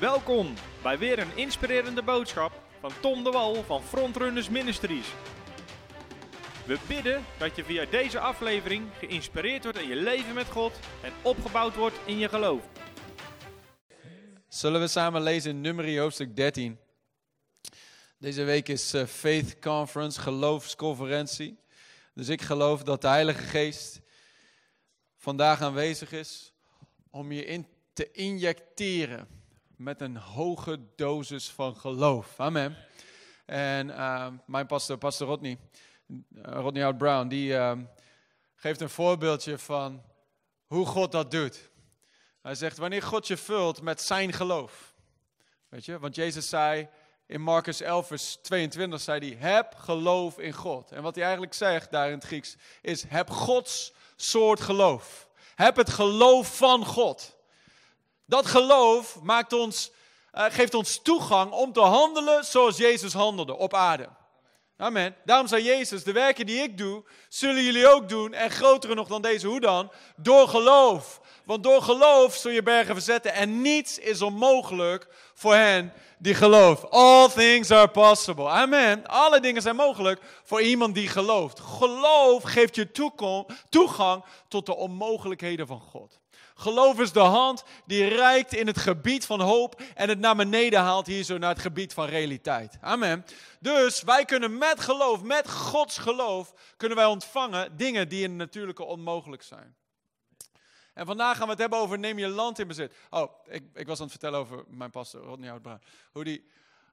[0.00, 5.06] Welkom bij weer een inspirerende boodschap van Tom de Wal van Frontrunners Ministries.
[6.66, 10.72] We bidden dat je via deze aflevering geïnspireerd wordt in je leven met God
[11.02, 12.68] en opgebouwd wordt in je geloof.
[14.48, 16.78] Zullen we samen lezen in Numeri hoofdstuk 13.
[18.18, 21.58] Deze week is eh, Faith Conference, geloofsconferentie.
[22.14, 24.00] Dus ik geloof dat de Heilige Geest
[25.16, 26.52] vandaag aanwezig is
[27.10, 29.36] om je in te injecteren
[29.76, 32.40] met een hoge dosis van geloof.
[32.40, 32.76] Amen.
[33.44, 35.58] En uh, mijn pastor, pastor Rodney,
[36.08, 37.72] uh, Rodney Brown, die uh,
[38.54, 40.02] geeft een voorbeeldje van
[40.66, 41.70] hoe God dat doet.
[42.42, 44.94] Hij zegt, wanneer God je vult met zijn geloof.
[45.68, 46.88] Weet je, want Jezus zei
[47.26, 50.92] in Marcus 11 vers 22, zei hij, heb geloof in God.
[50.92, 55.28] En wat hij eigenlijk zegt daar in het Grieks, is heb Gods soort geloof.
[55.54, 57.35] Heb het geloof van God.
[58.26, 59.90] Dat geloof maakt ons,
[60.34, 64.08] uh, geeft ons toegang om te handelen zoals Jezus handelde op aarde.
[64.78, 65.16] Amen.
[65.24, 68.32] Daarom zei Jezus, de werken die ik doe, zullen jullie ook doen.
[68.32, 69.92] En grotere nog dan deze, hoe dan?
[70.16, 71.20] Door geloof.
[71.44, 73.32] Want door geloof zul je bergen verzetten.
[73.32, 76.90] En niets is onmogelijk voor hen die geloven.
[76.90, 78.48] All things are possible.
[78.48, 79.06] Amen.
[79.06, 81.60] Alle dingen zijn mogelijk voor iemand die gelooft.
[81.60, 82.90] Geloof geeft je
[83.68, 86.18] toegang tot de onmogelijkheden van God.
[86.58, 90.80] Geloof is de hand die reikt in het gebied van hoop en het naar beneden
[90.80, 92.78] haalt hier zo naar het gebied van realiteit.
[92.80, 93.24] Amen.
[93.60, 98.38] Dus wij kunnen met geloof, met Gods geloof, kunnen wij ontvangen dingen die in het
[98.38, 99.76] natuurlijke onmogelijk zijn.
[100.94, 102.94] En vandaag gaan we het hebben over neem je land in bezit.
[103.10, 105.82] Oh, ik, ik was aan het vertellen over mijn pastor Rodney Houtbruin.
[106.12, 106.46] Hoe die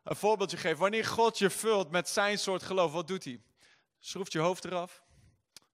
[0.03, 0.80] een voorbeeldje geeft.
[0.80, 3.41] Wanneer God je vult met zijn soort geloof, wat doet hij?
[4.00, 5.02] Schroeft je hoofd eraf.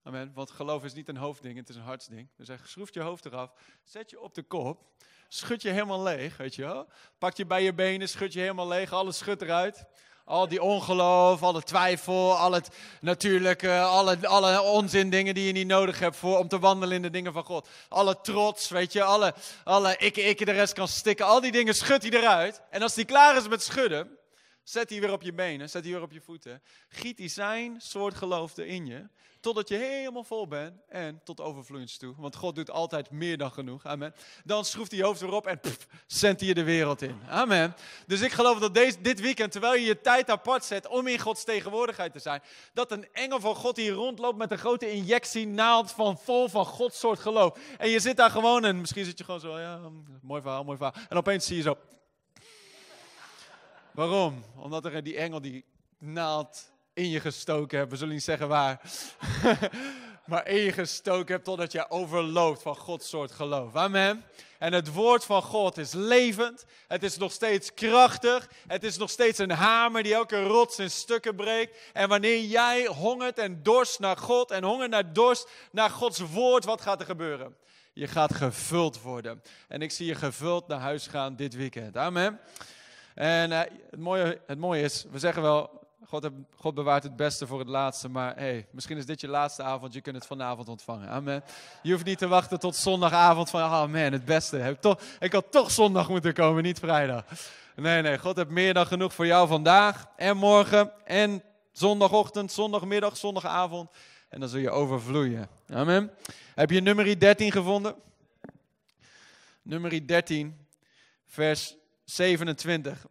[0.02, 0.32] Amen.
[0.34, 2.28] Want geloof is niet een hoofdding, het is een hartsding.
[2.36, 3.52] Dus hij schroeft je hoofd eraf,
[3.84, 4.82] zet je op de kop,
[5.28, 6.88] schud je helemaal leeg, weet je wel.
[7.18, 9.84] Pak je bij je benen, schud je helemaal leeg, alles schudt eruit.
[10.24, 12.68] Al die ongeloof, alle twijfel, al het
[13.00, 17.02] natuurlijke, alle, alle onzin dingen die je niet nodig hebt voor, om te wandelen in
[17.02, 17.68] de dingen van God.
[17.88, 21.26] Alle trots, weet je, alle, alle ik, ik, de rest kan stikken.
[21.26, 22.62] Al die dingen schudt hij eruit.
[22.70, 24.18] En als hij klaar is met schudden,
[24.62, 26.62] zet hij weer op je benen, zet hij weer op je voeten.
[26.88, 29.08] Giet hij zijn soort geloof in je.
[29.40, 32.14] Totdat je helemaal vol bent en tot overvloeiends toe.
[32.16, 33.84] Want God doet altijd meer dan genoeg.
[33.84, 34.14] Amen.
[34.44, 37.20] Dan schroeft hij je hoofd erop en pff, zendt hij je de wereld in.
[37.28, 37.74] Amen.
[38.06, 41.18] Dus ik geloof dat deze, dit weekend, terwijl je je tijd apart zet om in
[41.18, 42.42] Gods tegenwoordigheid te zijn,
[42.72, 46.64] dat een engel van God hier rondloopt met een grote injectie naald van vol van
[46.64, 47.58] Gods soort geloof.
[47.78, 49.80] En je zit daar gewoon en misschien zit je gewoon zo, ja,
[50.22, 51.02] mooi verhaal, mooi verhaal.
[51.08, 51.76] En opeens zie je zo.
[54.00, 54.44] Waarom?
[54.56, 55.64] Omdat er die engel die
[55.98, 57.90] naald in je gestoken hebt.
[57.90, 58.80] We zullen niet zeggen waar.
[60.26, 63.76] maar in je gestoken hebt totdat je overloopt van Gods soort geloof.
[63.76, 64.24] Amen.
[64.58, 66.64] En het woord van God is levend.
[66.88, 68.50] Het is nog steeds krachtig.
[68.66, 71.78] Het is nog steeds een hamer die elke rots in stukken breekt.
[71.92, 76.64] En wanneer jij hongert en dorst naar God en honger naar dorst naar Gods woord,
[76.64, 77.56] wat gaat er gebeuren?
[77.92, 79.42] Je gaat gevuld worden.
[79.68, 81.96] En ik zie je gevuld naar huis gaan dit weekend.
[81.96, 82.40] Amen.
[83.20, 83.58] En uh,
[83.90, 87.68] het, mooie, het mooie is, we zeggen wel, God, God, bewaart het beste voor het
[87.68, 88.08] laatste.
[88.08, 89.92] Maar hey, misschien is dit je laatste avond.
[89.92, 91.08] Je kunt het vanavond ontvangen.
[91.08, 91.44] Amen.
[91.82, 94.58] Je hoeft niet te wachten tot zondagavond van, oh man, het beste.
[94.58, 97.24] Ik, toch, ik had toch zondag moeten komen, niet vrijdag.
[97.76, 101.42] Nee, nee, God heeft meer dan genoeg voor jou vandaag en morgen en
[101.72, 103.90] zondagochtend, zondagmiddag, zondagavond.
[104.28, 105.48] En dan zul je overvloeien.
[105.72, 106.10] Amen.
[106.54, 107.94] Heb je nummer 13 gevonden?
[109.62, 110.66] Nummer 13,
[111.26, 111.78] vers
[112.10, 113.06] 27.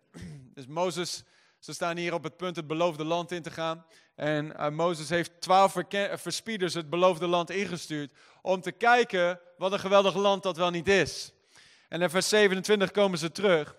[0.53, 1.23] Dus Mozes,
[1.59, 3.85] ze staan hier op het punt het beloofde land in te gaan.
[4.15, 5.75] En uh, Mozes heeft twaalf
[6.13, 8.11] verspieders het beloofde land ingestuurd.
[8.41, 11.31] Om te kijken wat een geweldig land dat wel niet is.
[11.89, 13.75] En in vers 27 komen ze terug.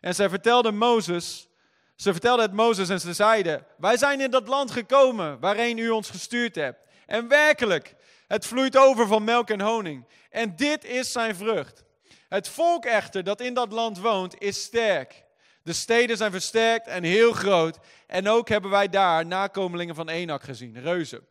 [0.00, 1.48] En zij vertelden Mozes,
[1.96, 5.90] ze vertelden het Mozes en ze zeiden: Wij zijn in dat land gekomen waarheen u
[5.90, 6.78] ons gestuurd hebt.
[7.06, 7.94] En werkelijk,
[8.26, 10.06] het vloeit over van melk en honing.
[10.30, 11.84] En dit is zijn vrucht.
[12.28, 15.24] Het volk echter dat in dat land woont is sterk.
[15.62, 17.78] De steden zijn versterkt en heel groot.
[18.06, 21.26] En ook hebben wij daar nakomelingen van Enak gezien, reuzen.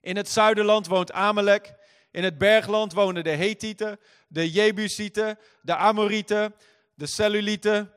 [0.00, 1.74] In het zuiderland woont Amalek.
[2.10, 6.54] In het bergland wonen de Hethieten, de Jebusieten, de Amorieten,
[6.94, 7.92] de Cellulieten.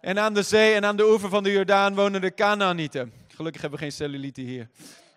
[0.00, 3.12] En aan de zee en aan de oever van de Jordaan wonen de Canaanieten.
[3.28, 4.68] Gelukkig hebben we geen cellulieten hier.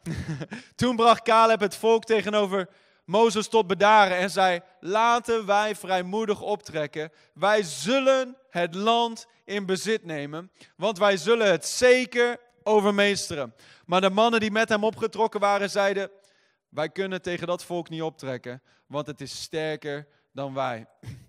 [0.75, 2.69] Toen bracht Caleb het volk tegenover
[3.09, 7.11] Mozes tot bedaren en zei: Laten wij vrijmoedig optrekken.
[7.33, 13.55] Wij zullen het land in bezit nemen, want wij zullen het zeker overmeesteren.
[13.85, 16.11] Maar de mannen die met hem opgetrokken waren, zeiden:
[16.69, 20.85] Wij kunnen tegen dat volk niet optrekken, want het is sterker dan wij.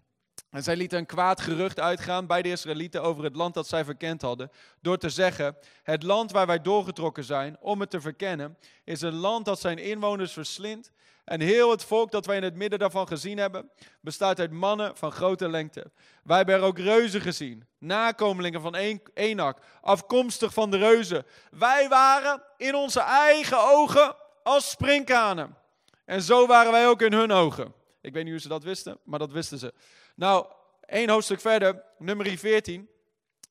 [0.51, 3.85] En zij lieten een kwaad gerucht uitgaan bij de Israëlieten over het land dat zij
[3.85, 4.51] verkend hadden,
[4.81, 9.15] door te zeggen, het land waar wij doorgetrokken zijn om het te verkennen, is een
[9.15, 10.93] land dat zijn inwoners verslindt.
[11.31, 14.97] En heel het volk dat wij in het midden daarvan gezien hebben, bestaat uit mannen
[14.97, 15.91] van grote lengte.
[16.23, 18.75] Wij hebben er ook reuzen gezien, nakomelingen van
[19.15, 21.27] Enak, afkomstig van de reuzen.
[21.51, 25.57] Wij waren in onze eigen ogen als sprinkhanen.
[26.05, 27.75] En zo waren wij ook in hun ogen.
[28.01, 29.75] Ik weet niet hoe ze dat wisten, maar dat wisten ze.
[30.15, 30.47] Nou,
[30.81, 32.89] één hoofdstuk verder, nummer 14,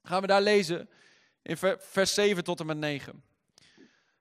[0.04, 0.90] gaan we daar lezen
[1.42, 3.24] in vers 7 tot en met 9.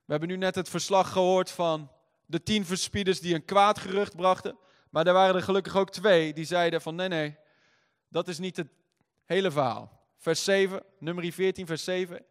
[0.04, 1.90] We hebben nu net het verslag gehoord van
[2.28, 4.58] de tien verspieders die een kwaad gerucht brachten.
[4.90, 7.36] Maar er waren er gelukkig ook twee die zeiden van nee, nee,
[8.08, 8.68] dat is niet het
[9.24, 10.00] hele verhaal.
[10.18, 12.24] Vers 7, nummer 14, vers 7.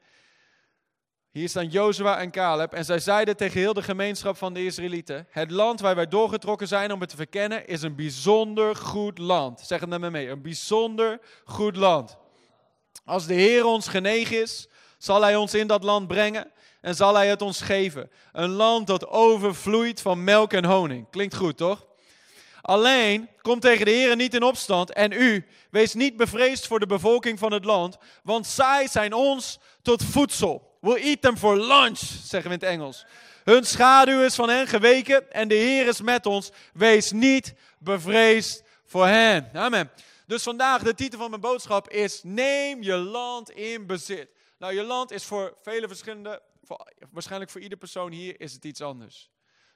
[1.32, 5.28] Hier staan Jozua en Caleb en zij zeiden tegen heel de gemeenschap van de Israëlieten:
[5.30, 9.60] Het land waar wij doorgetrokken zijn om het te verkennen is een bijzonder goed land.
[9.60, 12.18] Zeg het met me mee: een bijzonder goed land.
[13.06, 14.68] Als de Heer ons genegen is,
[14.98, 18.12] zal Hij ons in dat land brengen en zal Hij het ons geven.
[18.31, 21.09] Een land dat overvloeit van melk en honing.
[21.09, 21.85] Klinkt goed, toch?
[22.62, 26.85] Alleen, kom tegen de Heer niet in opstand en u, wees niet bevreesd voor de
[26.85, 30.77] bevolking van het land, want zij zijn ons tot voedsel.
[30.81, 33.06] We'll eat them for lunch, zeggen we in het Engels.
[33.44, 36.51] Hun schaduw is van hen geweken en de Heer is met ons.
[36.74, 39.50] Wees niet bevreesd voor hen.
[39.53, 39.91] Amen.
[40.25, 44.27] Dus vandaag de titel van mijn boodschap is: Neem je land in bezit.
[44.57, 48.66] Nou, je land is voor vele verschillende, voor, waarschijnlijk voor iedere persoon hier is het
[48.66, 49.31] iets anders.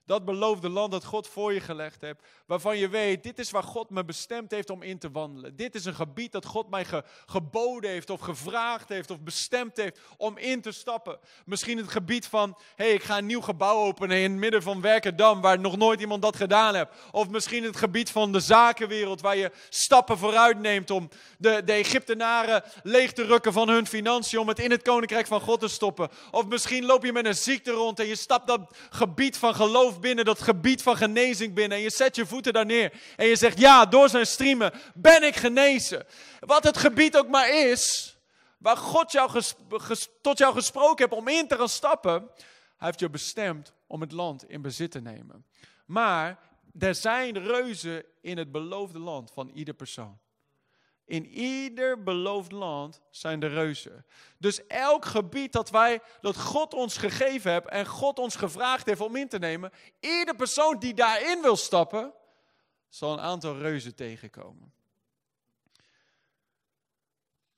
[0.05, 2.23] Dat beloofde land dat God voor je gelegd hebt.
[2.45, 5.55] Waarvan je weet, dit is waar God me bestemd heeft om in te wandelen.
[5.55, 6.85] Dit is een gebied dat God mij
[7.25, 11.19] geboden heeft of gevraagd heeft of bestemd heeft om in te stappen.
[11.45, 14.63] Misschien het gebied van, hé, hey, ik ga een nieuw gebouw openen in het midden
[14.63, 16.89] van Werkendam waar nog nooit iemand dat gedaan heeft.
[17.11, 21.73] Of misschien het gebied van de zakenwereld waar je stappen vooruit neemt om de, de
[21.73, 25.67] Egyptenaren leeg te rukken van hun financiën om het in het koninkrijk van God te
[25.67, 26.09] stoppen.
[26.31, 29.90] Of misschien loop je met een ziekte rond en je stapt dat gebied van geloof
[29.99, 31.77] binnen, dat gebied van genezing binnen.
[31.77, 32.93] En je zet je voeten daar neer.
[33.15, 36.05] En je zegt, ja, door zijn streamen ben ik genezen.
[36.39, 38.15] Wat het gebied ook maar is,
[38.57, 39.41] waar God jou
[40.21, 42.29] tot jou gesproken heeft om in te gaan stappen.
[42.77, 45.45] Hij heeft je bestemd om het land in bezit te nemen.
[45.85, 46.39] Maar
[46.79, 50.19] er zijn reuzen in het beloofde land van ieder persoon.
[51.11, 54.05] In ieder beloofd land zijn er reuzen.
[54.37, 59.01] Dus elk gebied dat wij, dat God ons gegeven heeft en God ons gevraagd heeft
[59.01, 62.13] om in te nemen, ieder persoon die daarin wil stappen,
[62.89, 64.73] zal een aantal reuzen tegenkomen.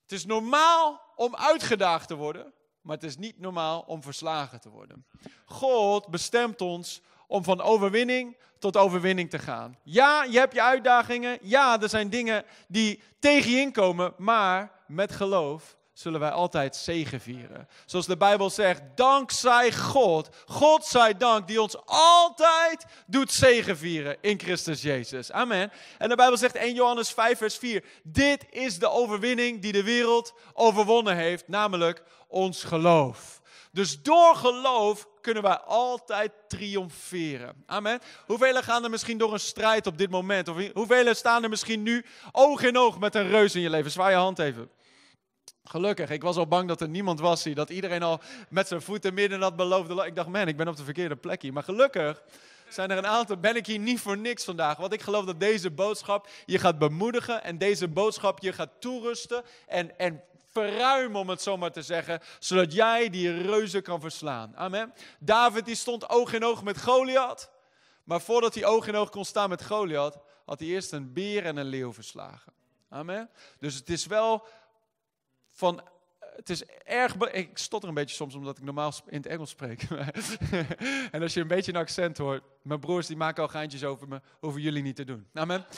[0.02, 4.70] Het is normaal om uitgedaagd te worden, maar het is niet normaal om verslagen te
[4.70, 5.06] worden.
[5.44, 9.78] God bestemt ons om van overwinning tot overwinning te gaan.
[9.82, 11.38] Ja, je hebt je uitdagingen.
[11.42, 14.14] Ja, er zijn dingen die tegen je inkomen.
[14.16, 17.68] Maar met geloof zullen wij altijd zegen vieren.
[17.86, 24.16] Zoals de Bijbel zegt, dankzij God, God zij dank, die ons altijd doet zegen vieren
[24.20, 25.32] in Christus Jezus.
[25.32, 25.72] Amen.
[25.98, 29.84] En de Bijbel zegt 1 Johannes 5 vers 4, dit is de overwinning die de
[29.84, 33.42] wereld overwonnen heeft, namelijk ons geloof.
[33.74, 37.62] Dus door geloof kunnen wij altijd triomferen.
[37.66, 38.00] Amen.
[38.26, 40.48] Hoeveel gaan er misschien door een strijd op dit moment?
[40.48, 43.90] Of hoeveel staan er misschien nu oog in oog met een reus in je leven?
[43.90, 44.70] Zwaai je hand even.
[45.64, 47.54] Gelukkig, ik was al bang dat er niemand was hier.
[47.54, 50.06] Dat iedereen al met zijn voeten midden dat beloofde...
[50.06, 51.52] Ik dacht, man, ik ben op de verkeerde plek hier.
[51.52, 52.22] Maar gelukkig
[52.68, 54.76] zijn er een aantal, ben ik hier niet voor niks vandaag.
[54.76, 59.42] Want ik geloof dat deze boodschap je gaat bemoedigen en deze boodschap je gaat toerusten
[59.66, 60.22] en, en
[60.54, 64.56] verruimen, om het zo maar te zeggen, zodat jij die reuzen kan verslaan.
[64.56, 64.94] Amen.
[65.18, 67.50] David die stond oog in oog met Goliath,
[68.04, 71.44] maar voordat hij oog in oog kon staan met Goliath, had hij eerst een beer
[71.44, 72.52] en een leeuw verslagen.
[72.88, 73.30] Amen.
[73.58, 74.46] Dus het is wel
[75.50, 75.82] van
[76.36, 77.14] het is erg.
[77.14, 79.82] Ik stotter een beetje soms omdat ik normaal in het Engels spreek.
[81.10, 82.42] en als je een beetje een accent hoort.
[82.62, 84.20] Mijn broers die maken al geintjes over me.
[84.40, 85.26] Hoeven jullie niet te doen.
[85.34, 85.64] Amen.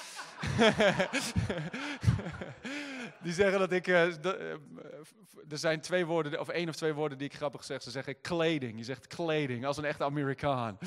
[3.27, 3.87] die zeggen dat ik.
[3.87, 4.03] Uh,
[5.49, 7.83] er zijn twee woorden, of één of twee woorden die ik grappig zeg.
[7.83, 8.79] Ze zeggen kleding.
[8.79, 10.79] Je zegt kleding, als een echte Amerikaan.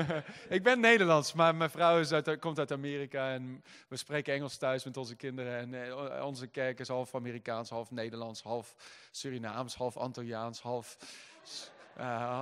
[0.48, 3.32] ik ben Nederlands, maar mijn vrouw is uit, komt uit Amerika.
[3.32, 5.58] En we spreken Engels thuis met onze kinderen.
[5.58, 8.74] En uh, onze kerk is half Amerikaans, half Nederlands, half
[9.10, 10.96] Surinaams, half Antilliaans, half.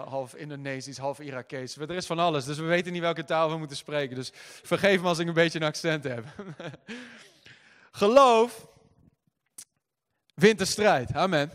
[0.08, 1.76] Half Indonesisch, half Irakees.
[1.76, 4.16] Er is van alles, dus we weten niet welke taal we moeten spreken.
[4.16, 4.30] Dus
[4.62, 6.24] vergeef me als ik een beetje een accent heb.
[7.92, 8.68] Geloof
[10.34, 11.12] wint de strijd.
[11.12, 11.52] Amen.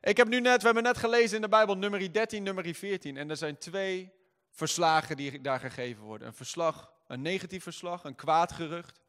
[0.00, 3.16] Ik heb nu net, we hebben net gelezen in de Bijbel nummer 13, nummer 14.
[3.16, 4.12] En er zijn twee
[4.50, 6.26] verslagen die daar gegeven worden.
[6.26, 9.00] Een verslag, een negatief verslag, een kwaad gerucht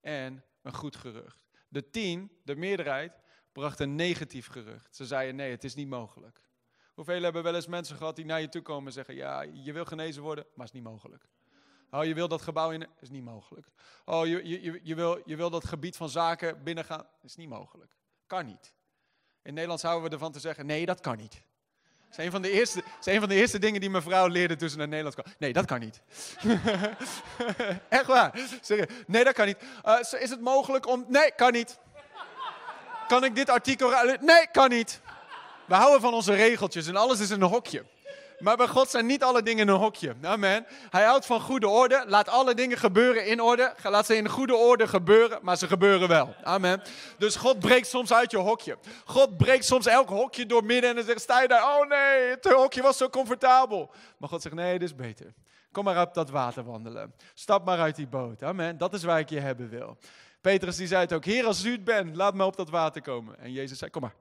[0.00, 1.46] en een goed gerucht.
[1.68, 3.12] De tien, de meerderheid,
[3.52, 4.96] bracht een negatief gerucht.
[4.96, 6.40] Ze zeiden nee, het is niet mogelijk.
[6.94, 9.72] Hoeveel hebben wel eens mensen gehad die naar je toe komen en zeggen: Ja, je
[9.72, 11.28] wil genezen worden, maar het is niet mogelijk.
[11.90, 13.66] Oh, je wil dat gebouw in, is niet mogelijk.
[14.04, 17.96] Oh, je, je, je, wil, je wil dat gebied van zaken binnengaan, is niet mogelijk.
[18.26, 18.72] Kan niet.
[19.42, 21.42] In Nederland houden we ervan te zeggen: Nee, dat kan niet.
[22.08, 24.26] Dat is een van de eerste, is een van de eerste dingen die mijn vrouw
[24.26, 25.34] leerde toen ze naar Nederland kwam.
[25.38, 26.00] Nee, dat kan niet.
[27.88, 28.40] Echt waar.
[29.06, 29.58] Nee, dat kan niet.
[29.84, 31.04] Uh, is het mogelijk om.
[31.08, 31.78] Nee, kan niet.
[33.08, 33.90] Kan ik dit artikel.
[34.20, 35.00] Nee, kan niet.
[35.66, 37.84] We houden van onze regeltjes en alles is in een hokje.
[38.38, 40.14] Maar bij God zijn niet alle dingen in een hokje.
[40.22, 40.66] Amen.
[40.90, 42.04] Hij houdt van goede orde.
[42.06, 43.74] Laat alle dingen gebeuren in orde.
[43.82, 46.34] Laat ze in goede orde gebeuren, maar ze gebeuren wel.
[46.42, 46.82] Amen.
[47.18, 48.78] Dus God breekt soms uit je hokje.
[49.04, 52.30] God breekt soms elk hokje door midden en dan zegt, sta je daar, oh nee,
[52.30, 53.90] het hokje was zo comfortabel.
[54.16, 55.34] Maar God zegt, nee, dit is beter.
[55.72, 57.14] Kom maar op dat water wandelen.
[57.34, 58.42] Stap maar uit die boot.
[58.42, 58.78] Amen.
[58.78, 59.98] Dat is waar ik je hebben wil.
[60.40, 63.02] Petrus die zei het ook, Heer als u het bent, laat me op dat water
[63.02, 63.38] komen.
[63.38, 64.14] En Jezus zei, kom maar.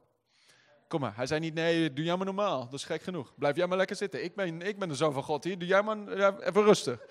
[0.88, 1.16] Kom maar.
[1.16, 2.64] Hij zei niet, nee, doe jij maar normaal.
[2.64, 3.34] Dat is gek genoeg.
[3.36, 4.24] Blijf jij maar lekker zitten.
[4.24, 5.60] Ik ben, ik ben de zoon van God hier.
[5.60, 7.06] Doe jij maar even rustig.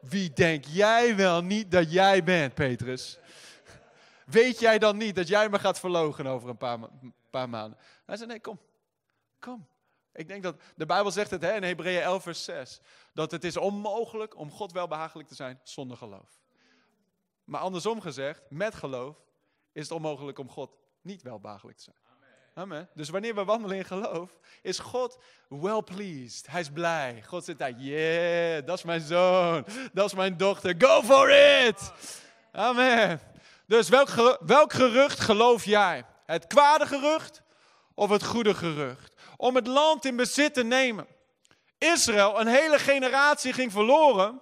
[0.00, 3.18] Wie denk jij wel niet dat jij bent, Petrus?
[4.26, 6.78] Weet jij dan niet dat jij me gaat verlogen over een paar,
[7.30, 7.78] paar maanden?
[8.06, 8.58] Hij zei, nee, kom.
[9.38, 9.66] Kom.
[10.12, 12.80] Ik denk dat de Bijbel zegt het hè, in Hebreeën 11 vers 6.
[13.12, 16.40] Dat het is onmogelijk om God welbehagelijk te zijn zonder geloof.
[17.44, 19.16] Maar andersom gezegd, met geloof
[19.72, 21.96] is het onmogelijk om God niet welbehagelijk te zijn.
[22.58, 22.88] Amen.
[22.94, 24.30] Dus wanneer we wandelen in geloof,
[24.62, 26.46] is God well pleased.
[26.46, 27.22] Hij is blij.
[27.26, 31.92] God zit daar, yeah, dat is mijn zoon, dat is mijn dochter, go for it.
[32.52, 33.20] Amen.
[33.66, 36.04] Dus welk, welk gerucht geloof jij?
[36.26, 37.42] Het kwade gerucht
[37.94, 39.14] of het goede gerucht?
[39.36, 41.06] Om het land in bezit te nemen.
[41.78, 44.40] Israël, een hele generatie ging verloren,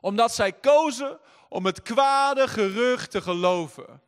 [0.00, 4.02] omdat zij kozen om het kwade gerucht te geloven.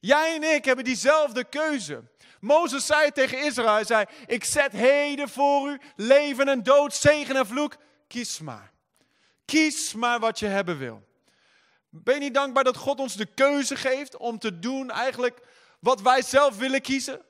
[0.00, 2.02] Jij en ik hebben diezelfde keuze.
[2.44, 7.36] Mozes zei tegen Israël, hij zei, ik zet heden voor u leven en dood, zegen
[7.36, 7.76] en vloek.
[8.08, 8.72] Kies maar.
[9.44, 11.02] Kies maar wat je hebben wil.
[11.90, 15.40] Ben je niet dankbaar dat God ons de keuze geeft om te doen eigenlijk
[15.80, 17.22] wat wij zelf willen kiezen?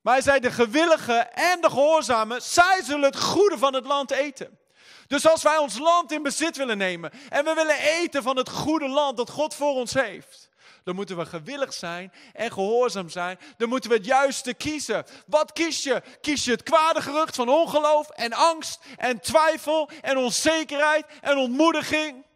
[0.00, 4.10] Maar hij zei, de gewillige en de gehoorzamen, zij zullen het goede van het land
[4.10, 4.58] eten.
[5.06, 8.48] Dus als wij ons land in bezit willen nemen en we willen eten van het
[8.48, 10.39] goede land dat God voor ons heeft,
[10.84, 13.38] dan moeten we gewillig zijn en gehoorzaam zijn.
[13.56, 15.04] Dan moeten we het juiste kiezen.
[15.26, 16.02] Wat kies je?
[16.20, 22.28] Kies je het kwade gerucht van ongeloof en angst en twijfel en onzekerheid en ontmoediging?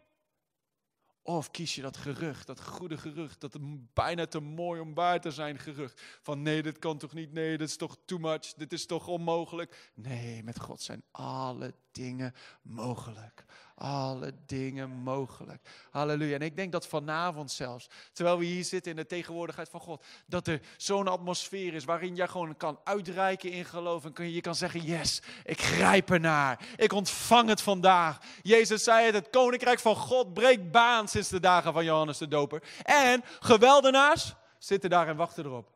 [1.27, 3.57] Of kies je dat gerucht, dat goede gerucht, dat
[3.93, 6.01] bijna te mooi om waar te zijn gerucht.
[6.21, 9.07] Van nee, dit kan toch niet, nee, dit is toch too much, dit is toch
[9.07, 9.91] onmogelijk.
[9.93, 15.69] Nee, met God zijn alle dingen mogelijk alle dingen mogelijk.
[15.91, 16.35] Halleluja.
[16.35, 20.03] En ik denk dat vanavond zelfs, terwijl we hier zitten in de tegenwoordigheid van God,
[20.25, 24.05] dat er zo'n atmosfeer is waarin jij gewoon kan uitreiken in geloof.
[24.05, 26.59] En je, je kan zeggen, yes, ik grijp ernaar.
[26.75, 28.17] Ik ontvang het vandaag.
[28.41, 32.27] Jezus zei het, het koninkrijk van God breekt baan sinds de dagen van Johannes de
[32.27, 32.63] Doper.
[32.83, 35.73] En geweldenaars zitten daar en wachten erop.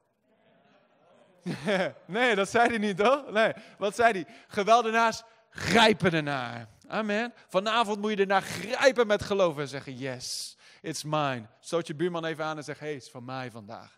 [2.06, 3.32] Nee, dat zei hij niet, toch?
[3.32, 4.26] Nee, wat zei hij?
[4.48, 6.68] Geweldenaars grijpen ernaar.
[6.90, 7.34] Amen.
[7.48, 11.42] Vanavond moet je ernaar grijpen met geloof en zeggen: Yes, it's mine.
[11.60, 13.98] Stoot je buurman even aan en zeg: Hey, het is van mij vandaag.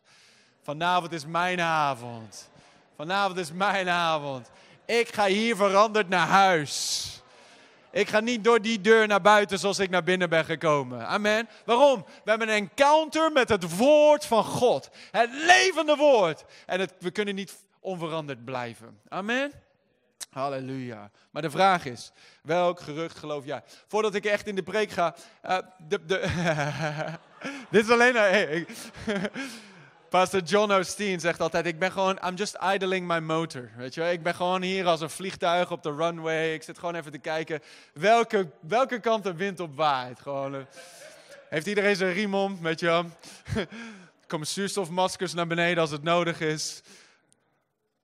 [0.62, 2.50] Vanavond is mijn avond.
[2.96, 4.52] Vanavond is mijn avond.
[4.86, 7.06] Ik ga hier veranderd naar huis.
[7.92, 11.08] Ik ga niet door die deur naar buiten zoals ik naar binnen ben gekomen.
[11.08, 11.50] Amen.
[11.66, 12.06] Waarom?
[12.24, 14.90] We hebben een encounter met het woord van God.
[15.12, 16.44] Het levende woord.
[16.66, 19.00] En het, we kunnen niet onveranderd blijven.
[19.10, 19.52] Amen.
[20.32, 21.12] Halleluja.
[21.32, 22.12] Maar de vraag is,
[22.44, 23.64] welk gerucht geloof jij?
[23.88, 25.58] Voordat ik echt in de preek ga, uh,
[25.88, 26.20] de, de
[27.72, 28.16] dit is alleen...
[28.16, 28.66] Hey,
[30.10, 33.72] Pastor John Osteen zegt altijd, ik ben gewoon, I'm just idling my motor.
[33.78, 36.54] Weet je Ik ben gewoon hier als een vliegtuig op de runway.
[36.54, 37.62] Ik zit gewoon even te kijken
[37.94, 40.20] welke, welke kant de wind op waait.
[40.20, 40.62] Gewoon, uh,
[41.50, 43.06] heeft iedereen zijn riem om, weet je wel?
[44.28, 46.82] komen zuurstofmaskers naar beneden als het nodig is.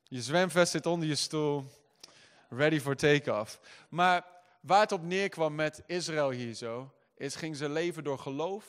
[0.03, 1.76] Je zwemvest zit onder je stoel
[2.47, 3.59] ready for take-off.
[3.89, 4.25] Maar
[4.61, 8.65] waar het op neerkwam met Israël hier zo, is ging ze leven door geloof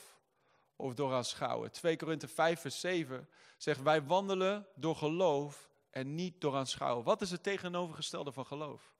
[0.76, 1.70] of door aanschouwen.
[1.70, 7.04] 2 Korinthe 5 vers 7 zegt wij wandelen door geloof en niet door aanschouwen.
[7.04, 8.94] Wat is het tegenovergestelde van geloof?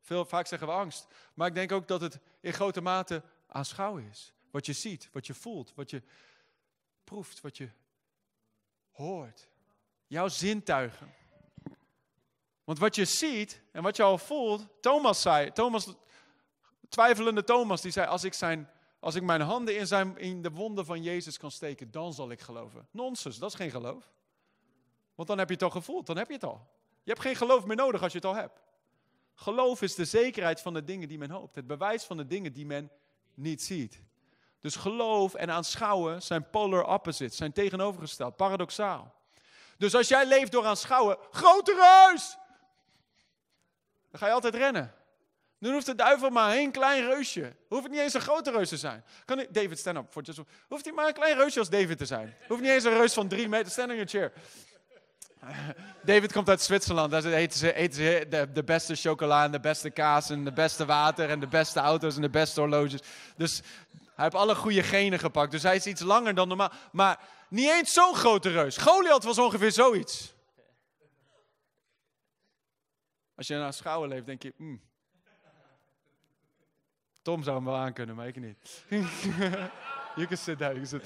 [0.00, 4.08] Veel, vaak zeggen we angst, maar ik denk ook dat het in grote mate aanschouwen
[4.10, 4.32] is.
[4.50, 6.02] Wat je ziet, wat je voelt, wat je
[7.04, 7.70] proeft, wat je
[8.90, 9.48] hoort.
[10.06, 11.14] Jouw zintuigen.
[12.70, 15.88] Want wat je ziet en wat je al voelt, Thomas zei, Thomas,
[16.88, 20.50] twijfelende Thomas, die zei, als ik zijn Als ik mijn handen in, zijn, in de
[20.50, 22.88] wonden van Jezus kan steken, dan zal ik geloven.
[22.90, 24.10] Nonsens, dat is geen geloof.
[25.14, 26.68] Want dan heb je het al gevoeld, dan heb je het al.
[27.02, 28.60] Je hebt geen geloof meer nodig als je het al hebt.
[29.34, 31.54] Geloof is de zekerheid van de dingen die men hoopt.
[31.54, 32.90] Het bewijs van de dingen die men
[33.34, 34.02] niet ziet.
[34.60, 39.14] Dus geloof en aanschouwen zijn polar opposites, zijn tegenovergesteld, paradoxaal.
[39.78, 42.38] Dus als jij leeft door aanschouwen, grotere huis,
[44.10, 44.94] dan ga je altijd rennen.
[45.58, 47.52] Dan hoeft de duivel maar een klein reusje.
[47.68, 49.04] Hoeft het niet eens een grote reus te zijn.
[49.24, 50.06] Kan David, stand up.
[50.10, 52.34] For just, hoeft hij maar een klein reusje als David te zijn.
[52.48, 53.72] Hoeft niet eens een reus van drie meter.
[53.72, 54.32] Stand in your chair.
[56.04, 57.10] David komt uit Zwitserland.
[57.10, 60.52] Daar eten ze, eten ze de, de, beste chocola en de beste kaas en de
[60.52, 63.00] beste water en de beste auto's en de beste horloges.
[63.36, 63.60] Dus
[64.14, 65.50] hij heeft alle goede genen gepakt.
[65.50, 66.72] Dus hij is iets langer dan normaal.
[66.92, 68.76] Maar niet eens zo'n grote reus.
[68.76, 70.32] Goliath was ongeveer zoiets.
[73.40, 74.54] Als je naar schouwen leeft, denk je...
[74.56, 74.80] Mm.
[77.22, 78.84] Tom zou hem wel aankunnen, maar ik niet.
[80.16, 81.02] je kunt zitten,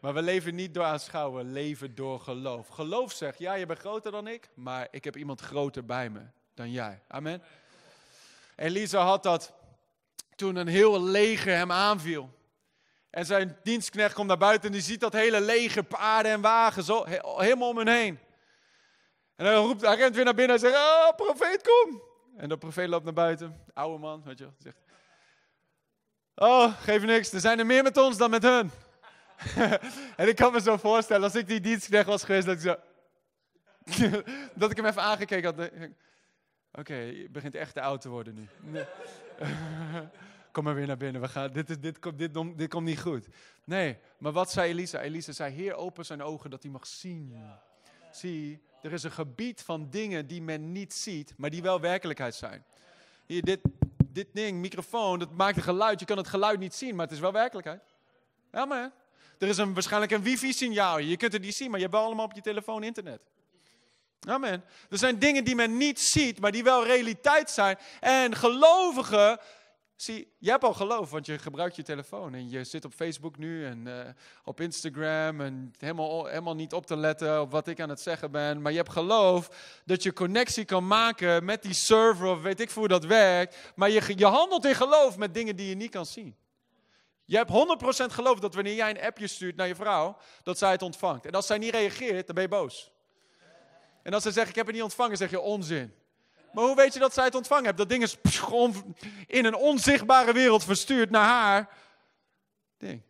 [0.00, 2.68] Maar we leven niet door aanschouwen, we leven door geloof.
[2.68, 6.20] Geloof zegt, ja, je bent groter dan ik, maar ik heb iemand groter bij me
[6.54, 7.02] dan jij.
[7.08, 7.42] Amen.
[8.56, 9.52] Elisa had dat
[10.34, 12.38] toen een heel leger hem aanviel.
[13.10, 16.86] En zijn dienstknecht komt naar buiten en die ziet dat hele leger, paarden en wagens,
[17.36, 18.18] helemaal om hem heen.
[19.36, 22.02] En hij, roept, hij rent weer naar binnen en zegt, oh, profeet, kom.
[22.36, 24.76] En de profeet loopt naar buiten, oude man, weet je zegt,
[26.34, 28.70] oh, geef niks, er zijn er meer met ons dan met hun.
[30.16, 32.76] en ik kan me zo voorstellen, als ik die dienstknecht was geweest, dat ik zo...
[34.54, 35.70] dat ik hem even aangekeken had.
[36.72, 38.48] Oké, je begint echt te oud te worden nu.
[40.52, 41.20] Kom maar weer naar binnen.
[41.20, 43.26] We gaan, dit, is, dit, komt, dit, dit komt niet goed.
[43.64, 45.00] Nee, maar wat zei Elisa?
[45.00, 47.36] Elisa zei, Heer, open zijn ogen dat hij mag zien.
[48.12, 52.34] Zie, er is een gebied van dingen die men niet ziet, maar die wel werkelijkheid
[52.34, 52.64] zijn.
[53.26, 53.60] Hier, dit,
[54.08, 56.00] dit ding, microfoon, dat maakt een geluid.
[56.00, 57.82] Je kan het geluid niet zien, maar het is wel werkelijkheid.
[58.50, 58.92] Maar
[59.38, 60.98] er is een, waarschijnlijk een wifi-signaal.
[60.98, 63.20] Je kunt het niet zien, maar je hebt wel allemaal op je telefoon internet.
[64.28, 64.64] Amen.
[64.90, 67.78] Er zijn dingen die men niet ziet, maar die wel realiteit zijn.
[68.00, 69.38] En gelovigen,
[70.02, 72.34] zie, je hebt al geloof, want je gebruikt je telefoon.
[72.34, 74.00] En je zit op Facebook nu en uh,
[74.44, 78.30] op Instagram en helemaal, helemaal niet op te letten op wat ik aan het zeggen
[78.30, 78.62] ben.
[78.62, 79.48] Maar je hebt geloof
[79.84, 83.72] dat je connectie kan maken met die server of weet ik hoe dat werkt.
[83.74, 86.36] Maar je, je handelt in geloof met dingen die je niet kan zien.
[87.24, 90.70] Je hebt 100% geloof dat wanneer jij een appje stuurt naar je vrouw, dat zij
[90.70, 91.26] het ontvangt.
[91.26, 92.92] En als zij niet reageert, dan ben je boos.
[94.02, 95.94] En als ze zegt, ik heb het niet ontvangen, zeg je onzin.
[96.52, 97.78] Maar hoe weet je dat zij het ontvangen hebt?
[97.78, 98.18] Dat ding is
[99.26, 101.68] in een onzichtbare wereld verstuurd naar haar.
[102.78, 103.02] Ding.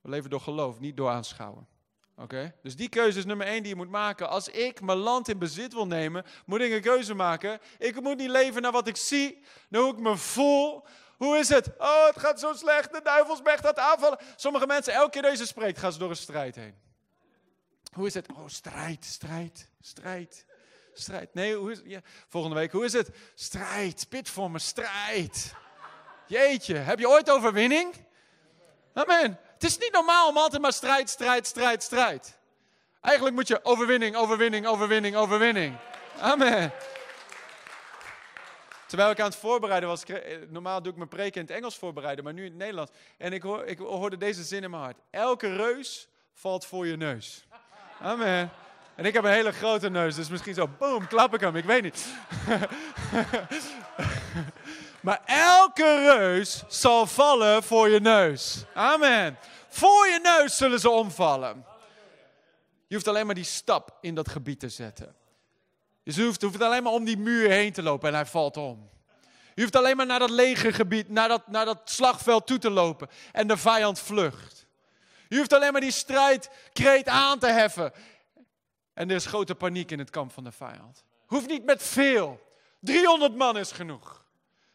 [0.00, 1.68] We leven door geloof, niet door aanschouwen.
[2.16, 2.54] Oké?
[2.62, 4.28] Dus die keuze is nummer één die je moet maken.
[4.28, 7.60] Als ik mijn land in bezit wil nemen, moet ik een keuze maken.
[7.78, 10.86] Ik moet niet leven naar wat ik zie, naar hoe ik me voel.
[11.16, 11.70] Hoe is het?
[11.78, 12.92] Oh, het gaat zo slecht.
[12.92, 14.18] De duivelsbecht gaat aanvallen.
[14.36, 16.74] Sommige mensen, elke keer deze spreekt, gaan ze door een strijd heen.
[17.92, 18.26] Hoe is het?
[18.32, 20.46] Oh, strijd, strijd, strijd,
[21.00, 21.34] strijd.
[21.34, 23.10] Nee, hoe is volgende week, hoe is het?
[23.34, 25.54] Strijd, pit voor me, strijd.
[26.26, 27.94] Jeetje, heb je ooit overwinning?
[28.92, 29.38] Amen.
[29.52, 32.38] Het is niet normaal om altijd maar strijd, strijd, strijd, strijd.
[33.00, 35.76] Eigenlijk moet je overwinning, overwinning, overwinning, overwinning.
[36.20, 36.72] Amen.
[38.86, 41.78] Terwijl ik aan het voorbereiden was, eh, normaal doe ik mijn preek in het Engels
[41.78, 42.92] voorbereiden, maar nu in het Nederlands.
[43.18, 44.98] En ik, hoor, ik hoorde deze zin in mijn hart.
[45.10, 47.46] Elke reus valt voor je neus.
[48.00, 48.50] Amen.
[48.98, 51.64] En ik heb een hele grote neus, dus misschien zo, boom, klap ik hem, ik
[51.64, 52.06] weet niet.
[55.06, 58.64] maar elke reus zal vallen voor je neus.
[58.74, 59.38] Amen.
[59.68, 61.64] Voor je neus zullen ze omvallen.
[62.86, 65.14] Je hoeft alleen maar die stap in dat gebied te zetten.
[66.02, 68.90] Je hoeft, hoeft alleen maar om die muur heen te lopen en hij valt om.
[69.54, 73.08] Je hoeft alleen maar naar dat legergebied, naar dat, naar dat slagveld toe te lopen
[73.32, 74.66] en de vijand vlucht.
[75.28, 77.92] Je hoeft alleen maar die strijdkreet aan te heffen.
[78.98, 81.04] En er is grote paniek in het kamp van de vijand.
[81.26, 82.40] Hoeft niet met veel.
[82.80, 84.24] 300 man is genoeg.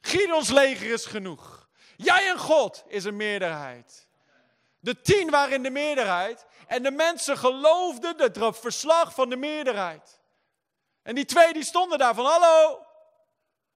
[0.02, 1.68] Gideons leger is genoeg.
[1.96, 4.08] Jij en God is een meerderheid.
[4.80, 10.20] De tien waren in de meerderheid en de mensen geloofden het verslag van de meerderheid.
[11.02, 12.86] En die twee die stonden daar van hallo.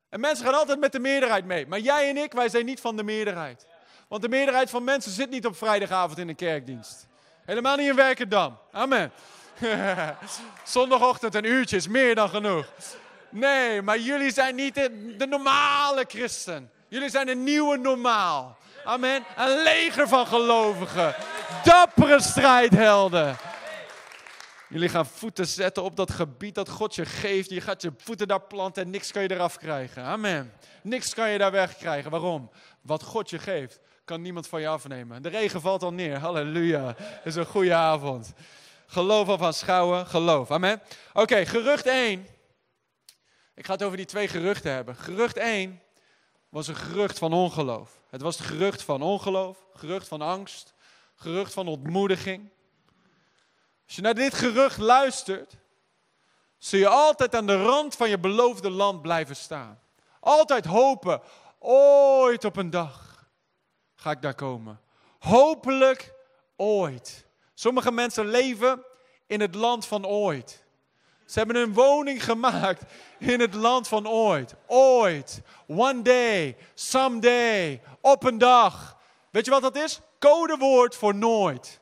[0.09, 1.67] En mensen gaan altijd met de meerderheid mee.
[1.67, 3.65] Maar jij en ik, wij zijn niet van de meerderheid.
[4.07, 7.07] Want de meerderheid van mensen zit niet op vrijdagavond in een kerkdienst.
[7.45, 8.57] Helemaal niet in Werkendam.
[8.71, 9.11] Amen.
[10.63, 12.65] Zondagochtend een uurtje is meer dan genoeg.
[13.29, 16.71] Nee, maar jullie zijn niet de, normale christen.
[16.87, 18.57] Jullie zijn een nieuwe normaal.
[18.85, 19.23] Amen.
[19.37, 21.15] Een leger van gelovigen.
[21.63, 23.37] Dappere strijdhelden.
[24.69, 27.49] Jullie gaan voeten zetten op dat gebied dat God je geeft.
[27.49, 30.03] Je gaat je voeten daar planten en niks kan je eraf krijgen.
[30.03, 30.53] Amen.
[30.83, 32.11] Niks kan je daar wegkrijgen.
[32.11, 32.49] Waarom?
[32.81, 35.21] Wat God je geeft, kan niemand van je afnemen.
[35.21, 36.17] De regen valt al neer.
[36.17, 36.85] Halleluja.
[36.97, 38.33] Het is een goede avond.
[38.89, 40.51] Geloof of aanschouwen, geloof.
[40.51, 40.81] Amen.
[41.13, 42.27] Oké, gerucht 1.
[43.55, 44.95] Ik ga het over die twee geruchten hebben.
[44.95, 45.81] Gerucht 1
[46.49, 48.01] was een gerucht van ongeloof.
[48.09, 50.73] Het was het gerucht van ongeloof, gerucht van angst,
[51.15, 52.49] gerucht van ontmoediging.
[53.85, 55.57] Als je naar dit gerucht luistert,
[56.57, 59.79] zul je altijd aan de rand van je beloofde land blijven staan.
[60.19, 61.21] Altijd hopen,
[61.59, 63.27] ooit op een dag
[63.95, 64.81] ga ik daar komen.
[65.19, 66.13] Hopelijk
[66.55, 67.26] ooit.
[67.59, 68.83] Sommige mensen leven
[69.27, 70.63] in het land van ooit.
[71.25, 72.81] Ze hebben een woning gemaakt
[73.19, 74.55] in het land van ooit.
[74.67, 75.41] Ooit.
[75.67, 76.57] One day.
[76.73, 77.81] Someday.
[78.01, 78.97] Op een dag.
[79.31, 79.99] Weet je wat dat is?
[80.19, 81.79] Codewoord voor nooit.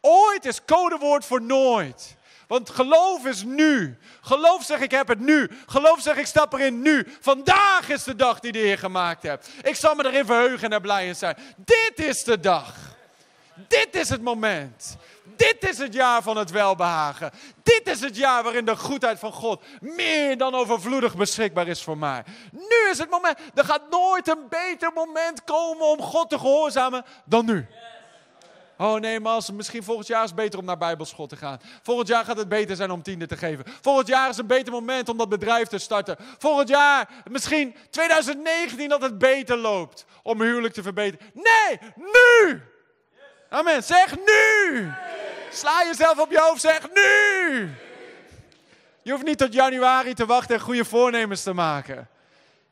[0.00, 2.16] Ooit is codewoord voor nooit.
[2.46, 3.98] Want geloof is nu.
[4.20, 5.50] Geloof zeg ik heb het nu.
[5.66, 7.06] Geloof zeg ik stap erin nu.
[7.20, 9.48] Vandaag is de dag die de Heer gemaakt hebt.
[9.62, 11.36] Ik zal me erin verheugen en blij in zijn.
[11.56, 12.96] Dit is de dag.
[13.68, 14.96] Dit is het moment.
[15.36, 17.30] Dit is het jaar van het welbehagen.
[17.62, 21.98] Dit is het jaar waarin de goedheid van God meer dan overvloedig beschikbaar is voor
[21.98, 22.24] mij.
[22.52, 23.38] Nu is het moment.
[23.54, 27.66] Er gaat nooit een beter moment komen om God te gehoorzamen dan nu.
[28.78, 31.60] Oh nee, Mas, misschien volgend jaar is het beter om naar Bijbelschool te gaan.
[31.82, 33.64] Volgend jaar gaat het beter zijn om tiende te geven.
[33.80, 36.16] Volgend jaar is een beter moment om dat bedrijf te starten.
[36.38, 41.30] Volgend jaar, misschien 2019, dat het beter loopt om huwelijk te verbeteren.
[41.34, 42.62] Nee, nu!
[43.48, 43.82] Amen.
[43.82, 44.92] Zeg nu!
[45.50, 47.70] Sla jezelf op je hoofd, zeg nu!
[49.02, 52.08] Je hoeft niet tot januari te wachten en goede voornemens te maken.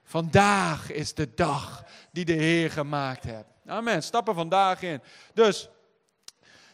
[0.05, 3.45] Vandaag is de dag die de Heer gemaakt heeft.
[3.67, 4.03] Amen.
[4.03, 5.03] Stap er vandaag in.
[5.35, 5.69] Dus,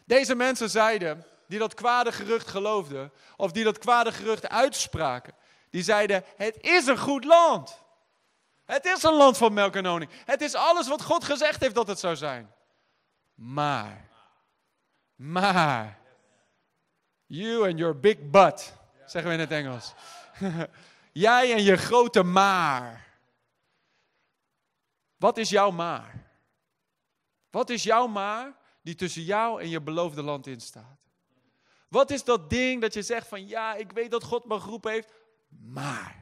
[0.04, 5.34] deze mensen zeiden, die dat kwade gerucht geloofden, of die dat kwade gerucht uitspraken,
[5.70, 7.82] die zeiden: Het is een goed land.
[8.64, 10.10] Het is een land van melk en honing.
[10.24, 12.52] Het is alles wat God gezegd heeft dat het zou zijn.
[13.44, 14.08] Maar,
[15.14, 15.98] maar,
[17.26, 18.74] you and your big butt,
[19.06, 19.94] zeggen we in het Engels.
[21.12, 23.08] Jij en je grote maar.
[25.16, 26.30] Wat is jouw maar?
[27.50, 30.98] Wat is jouw maar die tussen jou en je beloofde land in staat?
[31.88, 34.92] Wat is dat ding dat je zegt van ja, ik weet dat God me geroepen
[34.92, 35.12] heeft,
[35.48, 36.21] maar.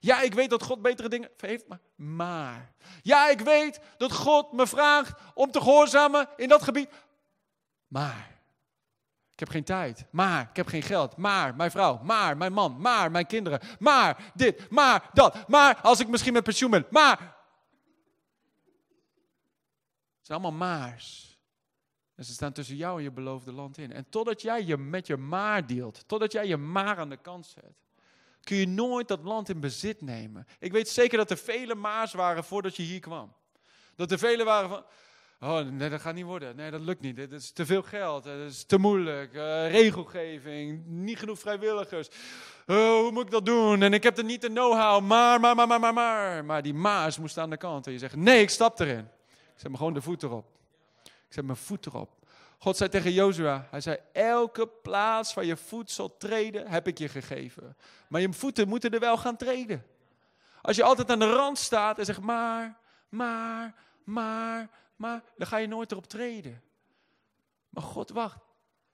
[0.00, 2.72] Ja, ik weet dat God betere dingen heeft, maar.
[3.02, 6.88] Ja, ik weet dat God me vraagt om te gehoorzamen in dat gebied,
[7.86, 8.36] maar.
[9.32, 10.48] Ik heb geen tijd, maar.
[10.50, 11.56] Ik heb geen geld, maar.
[11.56, 12.36] Mijn vrouw, maar.
[12.36, 13.10] Mijn man, maar.
[13.10, 14.32] Mijn kinderen, maar.
[14.34, 15.10] Dit, maar.
[15.12, 15.80] Dat, maar.
[15.82, 17.18] Als ik misschien met pensioen ben, maar.
[20.18, 21.38] Het zijn allemaal maars.
[22.14, 23.92] En ze staan tussen jou en je beloofde land in.
[23.92, 27.46] En totdat jij je met je maar deelt, totdat jij je maar aan de kant
[27.46, 27.87] zet,
[28.48, 30.46] kun je nooit dat land in bezit nemen.
[30.58, 33.32] Ik weet zeker dat er vele maars waren voordat je hier kwam.
[33.96, 34.84] Dat er vele waren van,
[35.40, 36.56] oh nee, dat gaat niet worden.
[36.56, 37.16] Nee, dat lukt niet.
[37.16, 38.24] Dit is te veel geld.
[38.24, 39.34] Het is te moeilijk.
[39.34, 42.08] Uh, regelgeving, niet genoeg vrijwilligers.
[42.66, 43.82] Oh, hoe moet ik dat doen?
[43.82, 45.04] En ik heb er niet de know-how.
[45.04, 46.44] Maar, maar, maar, maar, maar, maar.
[46.44, 47.86] Maar die maars moest aan de kant.
[47.86, 49.08] En je zegt, nee, ik stap erin.
[49.54, 50.46] Ik zet me gewoon de voet erop.
[51.04, 52.17] Ik zet mijn voet erop.
[52.58, 56.98] God zei tegen Jozua, hij zei, elke plaats waar je voet zal treden, heb ik
[56.98, 57.76] je gegeven.
[58.08, 59.86] Maar je voeten moeten er wel gaan treden.
[60.62, 65.56] Als je altijd aan de rand staat en zegt, maar, maar, maar, maar, dan ga
[65.56, 66.62] je nooit erop treden.
[67.68, 68.38] Maar God wacht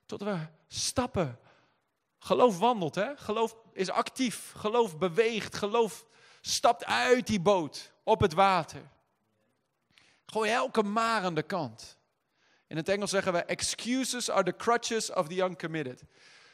[0.06, 1.38] tot we stappen.
[2.18, 3.16] Geloof wandelt, hè?
[3.16, 4.52] Geloof is actief.
[4.56, 5.56] Geloof beweegt.
[5.56, 6.06] Geloof
[6.40, 8.82] stapt uit die boot op het water.
[10.26, 11.98] Gooi elke maar aan de kant.
[12.74, 16.02] In het Engels zeggen we: Excuses are the crutches of the uncommitted.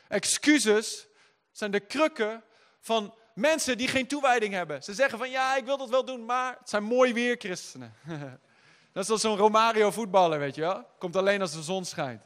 [0.09, 1.07] Excuses
[1.53, 2.43] zijn de krukken
[2.81, 4.83] van mensen die geen toewijding hebben.
[4.83, 7.95] Ze zeggen van ja, ik wil dat wel doen, maar het zijn mooi weer christenen.
[8.93, 10.87] Dat is als zo'n Romario voetballer, weet je wel.
[10.99, 12.23] Komt alleen als de zon schijnt.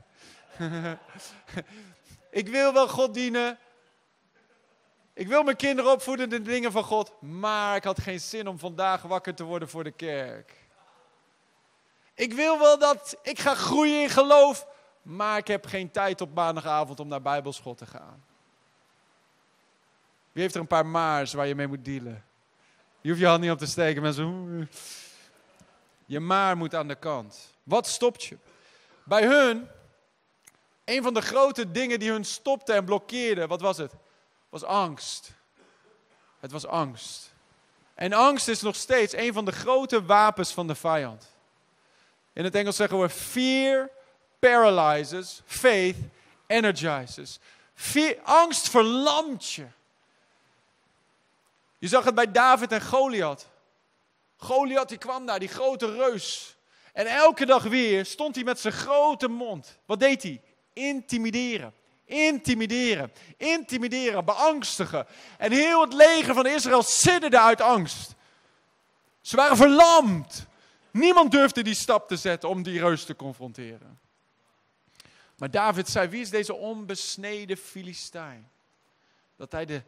[2.30, 3.58] ik wil wel God dienen.
[5.12, 7.20] Ik wil mijn kinderen opvoeden in de dingen van God.
[7.20, 10.63] Maar ik had geen zin om vandaag wakker te worden voor de kerk.
[12.14, 14.66] Ik wil wel dat ik ga groeien in geloof,
[15.02, 18.24] maar ik heb geen tijd op maandagavond om naar Bijbelschool te gaan.
[20.32, 22.24] Wie heeft er een paar maars waar je mee moet dealen?
[23.00, 24.02] Je hoeft je hand niet op te steken.
[24.02, 24.70] Mensen,
[26.06, 27.54] je maar moet aan de kant.
[27.62, 28.36] Wat stopt je?
[29.04, 29.68] Bij hun,
[30.84, 33.92] een van de grote dingen die hun stopte en blokkeerde, wat was het?
[34.48, 35.32] Was angst.
[36.40, 37.32] Het was angst.
[37.94, 41.33] En angst is nog steeds een van de grote wapens van de vijand.
[42.34, 43.90] In het Engels zeggen we: Fear
[44.38, 45.96] paralyzes, faith
[46.46, 47.38] energizes.
[47.74, 49.66] Ve- angst verlamt je.
[51.78, 53.46] Je zag het bij David en Goliath.
[54.36, 56.56] Goliath die kwam daar, die grote reus.
[56.92, 59.78] En elke dag weer stond hij met zijn grote mond.
[59.86, 60.40] Wat deed hij?
[60.72, 61.74] Intimideren.
[62.04, 63.12] Intimideren.
[63.36, 64.24] Intimideren.
[64.24, 65.06] Beangstigen.
[65.38, 68.14] En heel het leger van Israël sidderde uit angst.
[69.20, 70.46] Ze waren verlamd.
[70.94, 73.98] Niemand durfde die stap te zetten om die reus te confronteren.
[75.36, 78.50] Maar David zei: Wie is deze onbesneden Filistijn?
[79.36, 79.82] Dat hij de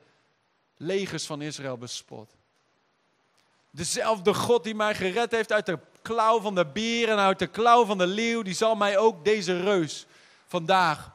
[0.76, 2.34] legers van Israël bespot.
[3.70, 7.46] Dezelfde God die mij gered heeft uit de klauw van de beer en uit de
[7.46, 10.06] klauw van de leeuw, die zal mij ook deze reus
[10.46, 11.12] vandaag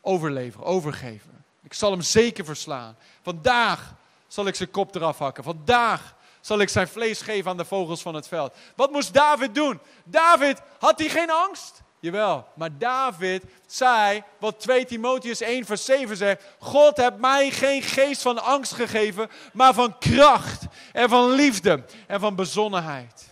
[0.00, 1.44] overleveren, overgeven.
[1.62, 2.96] Ik zal hem zeker verslaan.
[3.22, 3.94] Vandaag
[4.26, 5.44] zal ik zijn kop eraf hakken.
[5.44, 8.54] Vandaag zal ik zijn vlees geven aan de vogels van het veld.
[8.76, 9.80] Wat moest David doen?
[10.04, 11.82] David, had hij geen angst?
[12.00, 17.82] Jawel, maar David zei, wat 2 Timotheus 1 vers 7 zegt, God heeft mij geen
[17.82, 23.27] geest van angst gegeven, maar van kracht en van liefde en van bezonnenheid.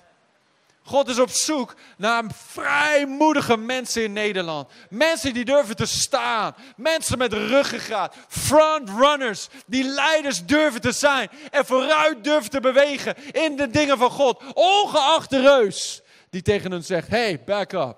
[0.87, 4.71] God is op zoek naar vrijmoedige mensen in Nederland.
[4.91, 6.55] Mensen die durven te staan.
[6.77, 8.15] Mensen met ruggengraat.
[8.29, 9.49] Frontrunners.
[9.67, 11.31] Die leiders durven te zijn.
[11.51, 14.43] En vooruit durven te bewegen in de dingen van God.
[14.55, 17.97] Ongeacht de reus die tegen hen zegt, hey, back up.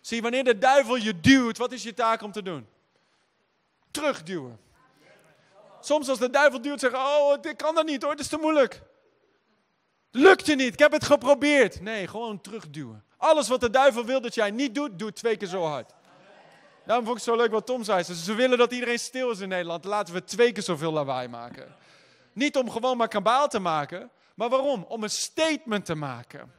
[0.00, 2.66] Zie, wanneer de duivel je duwt, wat is je taak om te doen?
[3.90, 4.60] Terugduwen.
[5.80, 8.36] Soms als de duivel duwt, zeggen, oh, ik kan dat niet hoor, het is te
[8.36, 8.82] moeilijk.
[10.10, 11.80] Lukt je niet, ik heb het geprobeerd.
[11.80, 13.04] Nee, gewoon terugduwen.
[13.16, 15.92] Alles wat de duivel wil dat jij niet doet, doe twee keer zo hard.
[16.86, 18.02] Daarom vond ik het zo leuk wat Tom zei.
[18.02, 19.84] Ze willen dat iedereen stil is in Nederland.
[19.84, 21.76] Laten we twee keer zoveel lawaai maken.
[22.32, 24.10] Niet om gewoon maar kabaal te maken.
[24.34, 24.84] Maar waarom?
[24.88, 26.52] Om een statement te maken.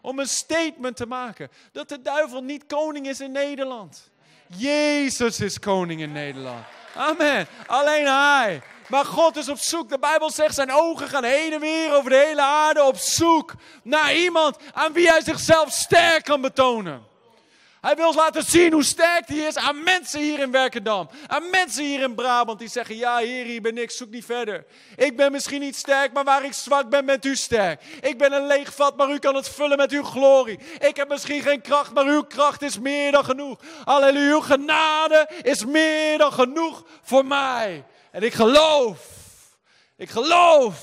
[0.00, 1.48] Om een statement te maken.
[1.72, 4.10] Dat de duivel niet koning is in Nederland.
[4.56, 6.64] Jezus is koning in Nederland.
[6.96, 7.46] Amen.
[7.66, 8.62] Alleen hij.
[8.88, 9.88] Maar God is op zoek.
[9.88, 13.54] De Bijbel zegt zijn ogen gaan heen en weer over de hele aarde op zoek
[13.82, 17.14] naar iemand aan wie hij zichzelf sterk kan betonen.
[17.86, 21.08] Hij wil laten zien hoe sterk hij is aan mensen hier in Werkendam.
[21.26, 24.64] Aan mensen hier in Brabant die zeggen, ja heer, hier ben ik, zoek niet verder.
[24.96, 27.82] Ik ben misschien niet sterk, maar waar ik zwak ben, bent u sterk.
[28.00, 30.58] Ik ben een leeg vat, maar u kan het vullen met uw glorie.
[30.78, 33.60] Ik heb misschien geen kracht, maar uw kracht is meer dan genoeg.
[33.84, 37.84] Halleluja, uw genade is meer dan genoeg voor mij.
[38.10, 38.98] En ik geloof,
[39.96, 40.78] ik geloof,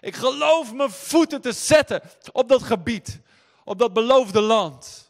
[0.00, 3.20] ik geloof mijn voeten te zetten op dat gebied,
[3.64, 5.07] op dat beloofde land.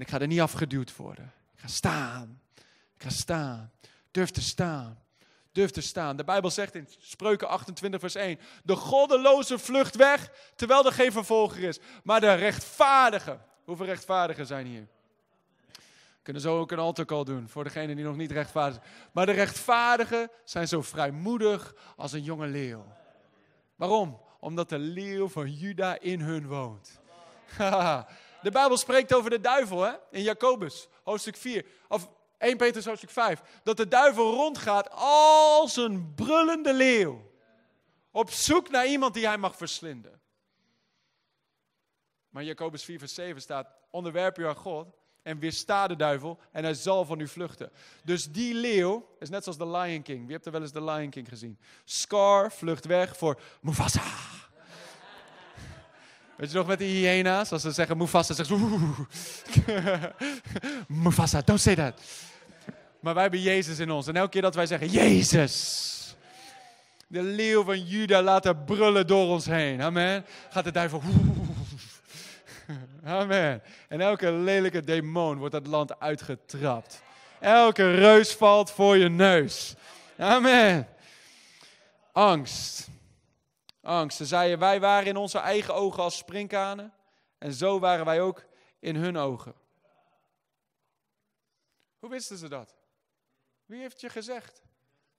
[0.00, 1.32] Ik ga er niet afgeduwd worden.
[1.54, 2.40] Ik ga staan.
[2.96, 3.72] Ik ga staan.
[4.10, 5.02] Durf te staan.
[5.52, 6.16] Durf te staan.
[6.16, 11.12] De Bijbel zegt in Spreuken 28, vers 1: De goddeloze vlucht weg, terwijl er geen
[11.12, 11.78] vervolger is.
[12.04, 13.38] Maar de rechtvaardige.
[13.64, 14.88] Hoeveel rechtvaardigen zijn hier?
[15.70, 19.08] We kunnen zo ook een altarcall doen voor degene die nog niet rechtvaardig zijn.
[19.12, 22.86] Maar de rechtvaardigen zijn zo vrijmoedig als een jonge leeuw.
[23.76, 24.20] Waarom?
[24.40, 27.00] Omdat de leeuw van Juda in hun woont.
[28.42, 29.92] De Bijbel spreekt over de duivel hè?
[30.10, 31.66] in Jacobus, hoofdstuk 4.
[31.88, 33.40] Of 1 Petrus hoofdstuk 5.
[33.62, 37.30] Dat de duivel rondgaat als een brullende leeuw.
[38.10, 40.20] Op zoek naar iemand die hij mag verslinden.
[42.28, 44.86] Maar Jacobus 4 vers 7 staat, onderwerp u aan God
[45.22, 47.70] en weersta de duivel en hij zal van u vluchten.
[48.04, 50.22] Dus die leeuw is net zoals de Lion King.
[50.22, 51.58] Wie hebt er wel eens de Lion King gezien?
[51.84, 54.02] Scar vlucht weg voor Mufasa.
[56.40, 57.52] Weet je nog met die hyena's?
[57.52, 60.12] Als ze zeggen Mufasa, zeggen ze...
[61.02, 62.00] Mufasa, don't say that.
[63.00, 64.06] Maar wij hebben Jezus in ons.
[64.06, 66.16] En elke keer dat wij zeggen, Jezus.
[67.06, 69.82] De leeuw van Juda laten brullen door ons heen.
[69.82, 70.24] Amen.
[70.50, 71.02] Gaat de duivel...
[73.04, 73.62] Amen.
[73.88, 77.02] En elke lelijke demon wordt het land uitgetrapt.
[77.40, 79.74] Elke reus valt voor je neus.
[80.18, 80.88] Amen.
[82.12, 82.88] Angst.
[83.80, 84.16] Angst.
[84.16, 86.94] Ze zeiden, wij waren in onze eigen ogen als sprinkhanen.
[87.38, 88.44] En zo waren wij ook
[88.78, 89.54] in hun ogen.
[91.98, 92.76] Hoe wisten ze dat?
[93.64, 94.62] Wie heeft je gezegd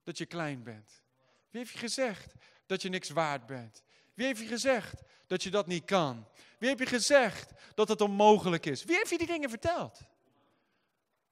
[0.04, 1.04] dat je klein bent?
[1.50, 2.34] Wie heeft je gezegd
[2.65, 3.84] dat je niks waard bent?
[4.13, 6.28] Wie heeft je gezegd dat je dat niet kan?
[6.58, 8.84] Wie heeft je gezegd dat het onmogelijk is?
[8.84, 10.00] Wie heeft je die dingen verteld?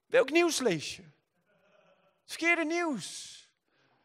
[0.06, 1.02] Welk nieuws lees je?
[1.02, 3.38] Het verkeerde nieuws.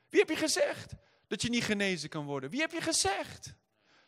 [0.10, 0.94] Wie heb je gezegd
[1.28, 2.50] dat je niet genezen kan worden?
[2.50, 3.54] Wie heb je gezegd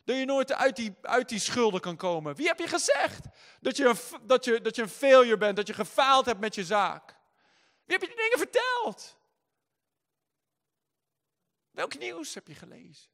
[0.04, 2.34] dat je nooit uit die, uit die schulden kan komen?
[2.34, 3.26] Wie heb je gezegd
[3.60, 6.54] dat je, een, dat, je, dat je een failure bent, dat je gefaald hebt met
[6.54, 7.16] je zaak?
[7.84, 9.18] Wie heb je die dingen verteld?
[11.70, 13.10] Welk nieuws heb je gelezen?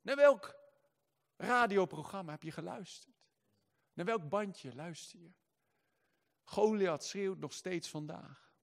[0.00, 0.54] Naar welk
[1.36, 3.16] radioprogramma heb je geluisterd?
[3.92, 5.32] Naar welk bandje luister je?
[6.44, 8.53] Goliath schreeuwt nog steeds vandaag.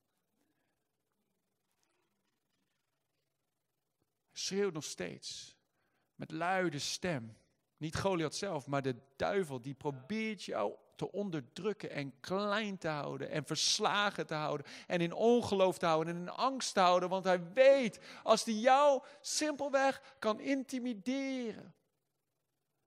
[4.46, 5.56] Schreeuwt nog steeds
[6.16, 7.38] met luide stem.
[7.78, 13.30] Niet Goliath zelf, maar de duivel die probeert jou te onderdrukken en klein te houden
[13.30, 17.24] en verslagen te houden en in ongeloof te houden en in angst te houden, want
[17.24, 21.76] hij weet als hij jou simpelweg kan intimideren,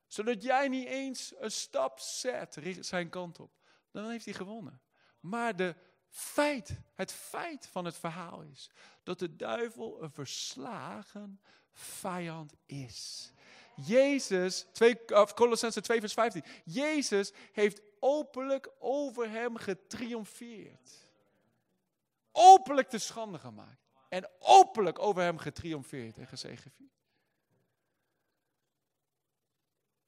[0.06, 3.50] zodat jij niet eens een stap zet zijn kant op,
[3.90, 4.80] dan heeft hij gewonnen.
[5.20, 5.74] Maar de
[6.14, 8.70] feit, het feit van het verhaal is
[9.02, 13.32] dat de duivel een verslagen vijand is.
[13.76, 21.02] Jezus, 2, Colossense 2 vers 15, Jezus heeft openlijk over hem getriomfeerd.
[22.32, 23.84] Openlijk te schande gemaakt.
[24.08, 26.92] En openlijk over hem getriomfeerd en gezegevierd.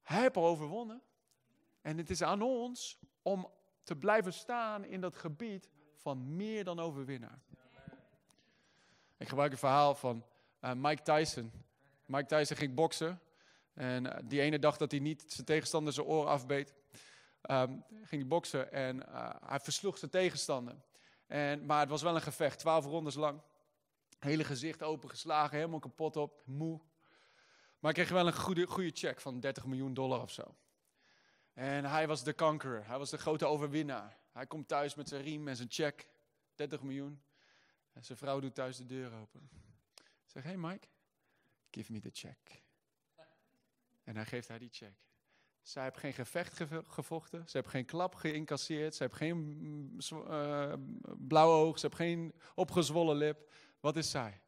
[0.03, 1.03] Hij heeft overwonnen.
[1.81, 3.51] En het is aan ons om
[3.83, 5.69] te blijven staan in dat gebied
[6.07, 7.39] van meer dan overwinnaar.
[9.17, 10.25] Ik gebruik een verhaal van
[10.61, 11.53] uh, Mike Tyson.
[12.05, 13.21] Mike Tyson ging boksen.
[13.75, 16.75] En uh, die ene dag dat hij niet zijn tegenstander zijn oor afbeet,
[17.51, 20.75] um, ging hij boksen en uh, hij versloeg zijn tegenstander.
[21.27, 23.41] En, maar het was wel een gevecht, twaalf rondes lang.
[24.19, 26.79] Hele gezicht opengeslagen, helemaal kapot op, moe.
[27.79, 30.55] Maar hij kreeg wel een goede, goede check van 30 miljoen dollar of zo.
[31.53, 34.25] En hij was de conqueror, hij was de grote overwinnaar.
[34.37, 36.09] Hij komt thuis met zijn riem en zijn check,
[36.55, 37.23] 30 miljoen.
[37.93, 39.49] En zijn vrouw doet thuis de deur open.
[40.25, 40.89] Zeg, hey Mike,
[41.71, 42.63] give me the check.
[44.05, 44.95] En hij geeft haar die check.
[45.63, 47.49] Zij heeft geen gevecht gevochten.
[47.49, 48.95] Ze heeft geen klap geïncasseerd.
[48.95, 50.73] Ze heeft geen uh,
[51.19, 51.79] blauwe oog.
[51.79, 53.53] Ze heeft geen opgezwollen lip.
[53.81, 54.41] Wat is zij?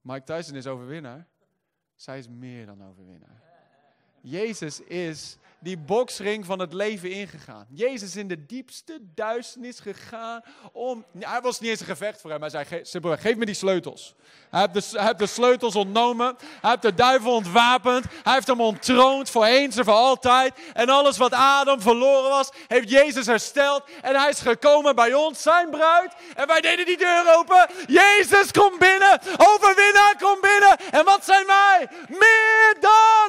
[0.00, 1.28] Mike Tyson is overwinnaar.
[1.94, 3.55] Zij is meer dan overwinnaar.
[4.28, 7.66] Jezus is die boksring van het leven ingegaan.
[7.68, 11.04] Jezus is in de diepste duisternis gegaan om...
[11.18, 12.40] Hij was niet eens een gevecht voor hem.
[12.40, 12.64] Hij zei,
[13.16, 14.14] geef me die sleutels.
[14.50, 16.36] Hij heeft, de, de sleutels ontnomen.
[16.60, 18.04] Hij heeft de duivel ontwapend.
[18.22, 20.54] Hij heeft hem ontroond voor eens en voor altijd.
[20.72, 23.82] En alles wat Adam verloren was, heeft Jezus hersteld.
[24.02, 26.14] En hij is gekomen bij ons, zijn bruid.
[26.34, 27.66] En wij deden die deur open.
[27.86, 29.20] Jezus, kom binnen.
[29.36, 30.76] Overwinnaar, kom binnen.
[30.90, 31.88] En wat zijn wij?
[32.08, 33.26] Meer dan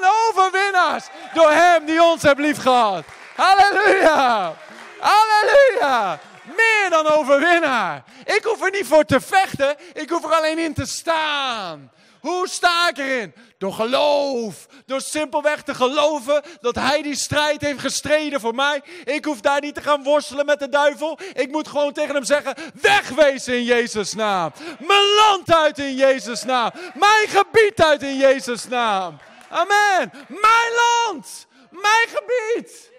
[1.34, 3.04] Door hem die ons heeft lief gehad.
[3.36, 4.54] Halleluja.
[5.00, 6.20] Halleluja.
[6.44, 8.04] Meer dan overwinnaar.
[8.26, 9.76] Ik hoef er niet voor te vechten.
[9.94, 11.92] Ik hoef er alleen in te staan.
[12.20, 13.34] Hoe sta ik erin?
[13.58, 14.68] Door geloof.
[14.86, 18.82] Door simpelweg te geloven dat Hij die strijd heeft gestreden voor mij.
[19.04, 21.20] Ik hoef daar niet te gaan worstelen met de duivel.
[21.34, 24.52] Ik moet gewoon tegen hem zeggen: wegwezen in Jezus' naam.
[24.80, 26.72] Mijn land uit in Jezus' naam.
[26.94, 29.18] Mijn gebied uit in Jezus' naam.
[29.50, 30.12] Amen.
[30.28, 31.48] Mijn land.
[31.70, 32.92] Mijn gebied.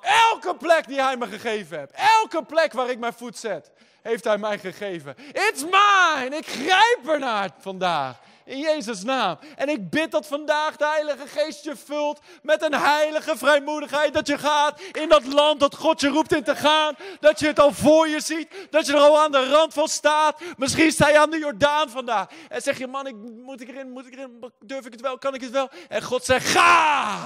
[0.00, 1.92] Elke plek die Hij me gegeven heeft.
[1.92, 3.70] Elke plek waar ik mijn voet zet.
[4.02, 5.14] Heeft Hij mij gegeven.
[5.32, 6.36] It's mine.
[6.36, 8.16] Ik grijp ernaar vandaag.
[8.48, 9.38] In Jezus' naam.
[9.56, 14.14] En ik bid dat vandaag de Heilige Geest je vult met een heilige vrijmoedigheid.
[14.14, 16.94] Dat je gaat in dat land dat God je roept in te gaan.
[17.20, 18.48] Dat je het al voor je ziet.
[18.70, 20.40] Dat je er al aan de rand van staat.
[20.56, 22.26] Misschien sta je aan de Jordaan vandaag.
[22.48, 23.90] En zeg je, man, ik, moet ik erin?
[23.90, 24.52] Moet ik erin?
[24.60, 25.18] Durf ik het wel?
[25.18, 25.68] Kan ik het wel?
[25.88, 27.18] En God zegt, ga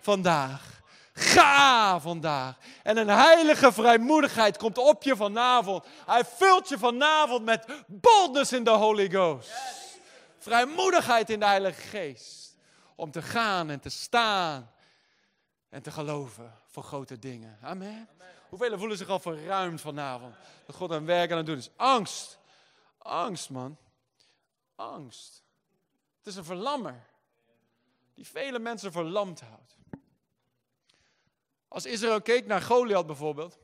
[0.00, 0.60] vandaag.
[1.12, 2.54] Ga vandaag.
[2.82, 5.84] En een heilige vrijmoedigheid komt op je vanavond.
[6.06, 9.50] Hij vult je vanavond met boldness in de Holy Ghost.
[10.44, 12.56] Vrijmoedigheid in de Heilige Geest.
[12.94, 14.70] Om te gaan en te staan
[15.68, 17.58] en te geloven voor grote dingen.
[17.62, 18.08] Amen.
[18.48, 20.34] Hoeveel voelen zich al verruimd vanavond?
[20.66, 21.70] Dat God een werk aan het doen is.
[21.76, 22.38] Angst.
[22.98, 23.76] Angst, man.
[24.74, 25.42] Angst.
[26.18, 27.06] Het is een verlammer.
[28.14, 29.76] Die vele mensen verlamd houdt.
[31.68, 33.58] Als Israël keek naar Goliath bijvoorbeeld.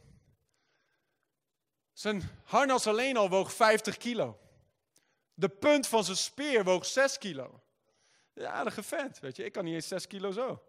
[1.93, 4.39] Zijn harnas alleen al woog 50 kilo.
[5.41, 7.63] De punt van zijn speer woog 6 kilo.
[8.33, 9.45] Ja, aardige vent, weet je.
[9.45, 10.63] Ik kan niet eens 6 kilo zo.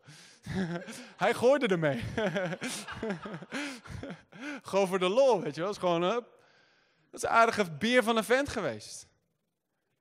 [1.23, 2.03] Hij gooide ermee.
[4.69, 5.73] gewoon voor de lol, weet je wel.
[5.73, 6.25] Dat is gewoon, uh, dat
[7.11, 9.07] is een aardige beer van een vent geweest.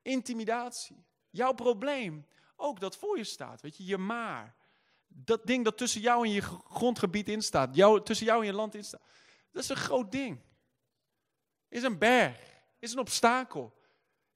[0.01, 1.05] Intimidatie.
[1.29, 4.55] Jouw probleem, ook dat voor je staat, weet je, je maar.
[5.07, 8.53] Dat ding dat tussen jou en je grondgebied in staat, jou, tussen jou en je
[8.53, 9.01] land in staat.
[9.51, 10.39] Dat is een groot ding.
[11.67, 12.37] Is een berg,
[12.79, 13.79] is een obstakel.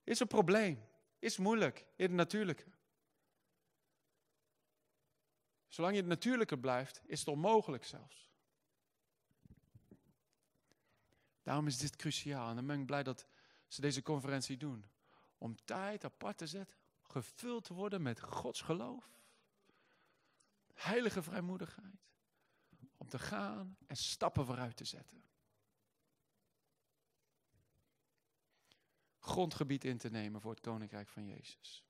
[0.06, 0.84] Is een probleem.
[1.20, 2.66] Is moeilijk in het natuurlijke.
[5.68, 8.32] Zolang je het natuurlijke blijft, is het onmogelijk zelfs.
[11.44, 12.50] Daarom is dit cruciaal.
[12.50, 13.26] En dan ben ik blij dat
[13.68, 14.86] ze deze conferentie doen.
[15.38, 19.20] Om tijd apart te zetten, gevuld te worden met Gods geloof.
[20.74, 22.08] Heilige vrijmoedigheid.
[22.98, 25.24] Om te gaan en stappen vooruit te zetten.
[29.26, 31.84] grondgebied in te nemen voor het koninkrijk van Jezus.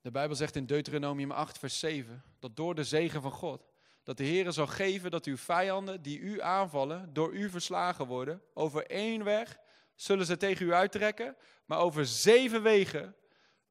[0.00, 3.66] De Bijbel zegt in Deuteronomium 8, vers 7, dat door de zegen van God,
[4.02, 8.42] dat de Heer zal geven dat uw vijanden die u aanvallen, door u verslagen worden.
[8.54, 9.58] Over één weg
[9.94, 13.16] zullen ze tegen u uittrekken, maar over zeven wegen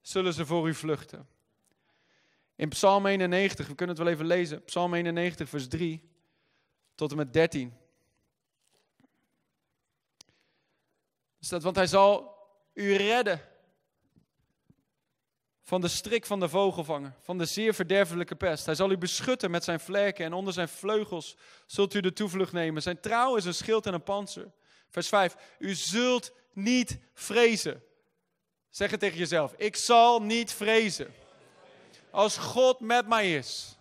[0.02, 1.28] zullen ze voor u vluchten.
[2.56, 6.12] In Psalm 91, we kunnen het wel even lezen, Psalm 91, vers 3
[6.96, 7.74] tot en met 13.
[11.46, 12.38] Staat, want hij zal
[12.74, 13.42] u redden
[15.64, 18.66] van de strik van de vogelvanger, van de zeer verderfelijke pest.
[18.66, 22.52] Hij zal u beschutten met zijn vlerken en onder zijn vleugels zult u de toevlucht
[22.52, 22.82] nemen.
[22.82, 24.52] Zijn trouw is een schild en een panzer.
[24.90, 27.84] Vers 5, u zult niet vrezen.
[28.70, 31.14] Zeg het tegen jezelf, ik zal niet vrezen.
[32.12, 33.78] Als God met mij is,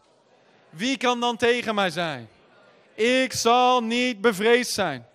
[0.70, 2.28] wie kan dan tegen mij zijn?
[2.94, 5.06] Ik zal niet bevreesd zijn.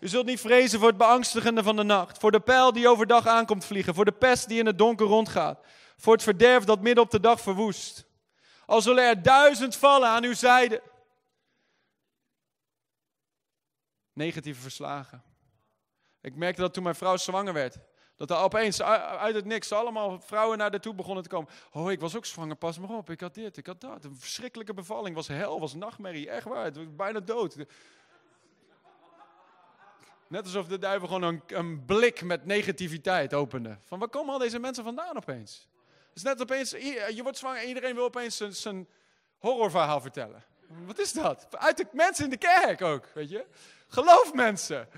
[0.00, 3.26] U zult niet vrezen voor het beangstigende van de nacht, voor de pijl die overdag
[3.26, 5.64] aankomt vliegen, voor de pest die in het donker rondgaat,
[5.96, 8.04] voor het verderf dat midden op de dag verwoest.
[8.66, 10.82] Al zullen er duizend vallen aan uw zijde.
[14.12, 15.22] Negatieve verslagen.
[16.20, 17.78] Ik merkte dat toen mijn vrouw zwanger werd.
[18.16, 21.50] Dat er opeens uit het niks allemaal vrouwen naar de toe begonnen te komen.
[21.72, 23.10] Oh, ik was ook zwanger, pas maar op.
[23.10, 24.04] Ik had dit, ik had dat.
[24.04, 25.14] Een verschrikkelijke bevalling.
[25.14, 26.30] was hel, was nachtmerrie.
[26.30, 27.56] Echt waar, het was bijna dood.
[30.30, 33.78] Net alsof de duivel gewoon een, een, blik met negativiteit opende.
[33.84, 35.68] Van waar komen al deze mensen vandaan opeens?
[36.08, 38.88] Het is net opeens, je wordt zwanger en iedereen wil opeens zijn,
[39.38, 40.44] horrorverhaal vertellen.
[40.86, 41.46] Wat is dat?
[41.58, 43.46] Uit de mensen in de kerk ook, weet je?
[43.88, 44.88] Geloof mensen.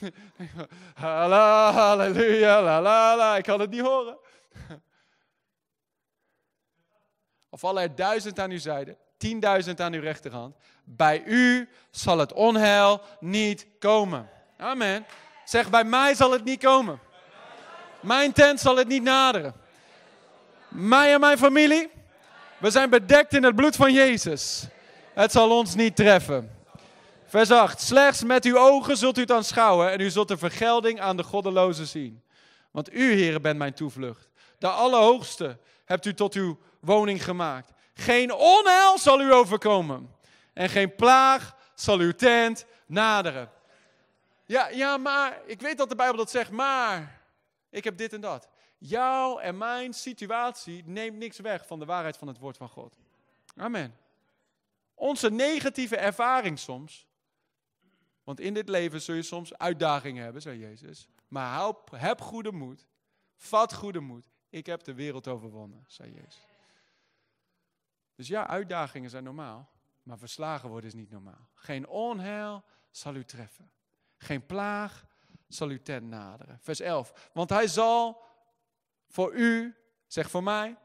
[0.94, 3.36] Halleluja, la la la.
[3.36, 4.18] Ik kan het niet horen.
[7.50, 10.56] Of vallen er duizend aan uw zijde, tienduizend aan uw rechterhand.
[10.84, 14.38] Bij u zal het onheil niet komen.
[14.60, 15.06] Amen.
[15.44, 17.00] Zeg, bij mij zal het niet komen.
[18.00, 19.54] Mijn tent zal het niet naderen.
[20.68, 21.90] Mij en mijn familie,
[22.58, 24.66] we zijn bedekt in het bloed van Jezus.
[25.14, 26.58] Het zal ons niet treffen.
[27.26, 27.80] Vers 8.
[27.80, 31.22] Slechts met uw ogen zult u het aanschouwen en u zult de vergelding aan de
[31.22, 32.22] goddelozen zien.
[32.70, 34.28] Want u, heren, bent mijn toevlucht.
[34.58, 37.72] De Allerhoogste hebt u tot uw woning gemaakt.
[37.94, 40.14] Geen onheil zal u overkomen
[40.54, 43.50] en geen plaag zal uw tent naderen.
[44.50, 47.22] Ja, ja, maar ik weet dat de Bijbel dat zegt, maar
[47.68, 48.48] ik heb dit en dat.
[48.78, 52.96] Jouw en mijn situatie neemt niks weg van de waarheid van het woord van God.
[53.56, 53.96] Amen.
[54.94, 57.06] Onze negatieve ervaring soms,
[58.24, 61.08] want in dit leven zul je soms uitdagingen hebben, zei Jezus.
[61.28, 62.86] Maar heb goede moed,
[63.36, 64.30] vat goede moed.
[64.48, 66.46] Ik heb de wereld overwonnen, zei Jezus.
[68.14, 69.70] Dus ja, uitdagingen zijn normaal,
[70.02, 71.48] maar verslagen worden is niet normaal.
[71.54, 73.70] Geen onheil zal u treffen.
[74.22, 75.04] Geen plaag
[75.48, 76.58] zal u ten naderen.
[76.62, 77.30] Vers 11.
[77.32, 78.22] Want hij zal
[79.08, 80.76] voor u, zeg voor mij,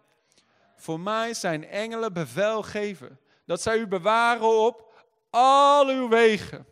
[0.75, 3.19] voor mij zijn engelen bevel geven.
[3.45, 4.93] Dat zij u bewaren op
[5.29, 6.65] al uw wegen.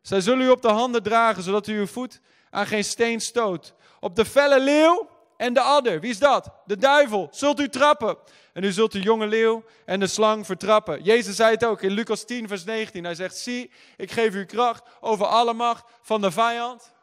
[0.00, 3.74] Zij zullen u op de handen dragen, zodat u uw voet aan geen steen stoot.
[4.00, 6.00] Op de felle leeuw en de adder.
[6.00, 6.52] Wie is dat?
[6.64, 7.28] De duivel.
[7.30, 8.18] Zult u trappen.
[8.52, 11.02] En u zult de jonge leeuw en de slang vertrappen.
[11.02, 13.04] Jezus zei het ook in Lucas 10, vers 19.
[13.04, 16.94] Hij zegt, zie, ik geef u kracht over alle macht van de vijand.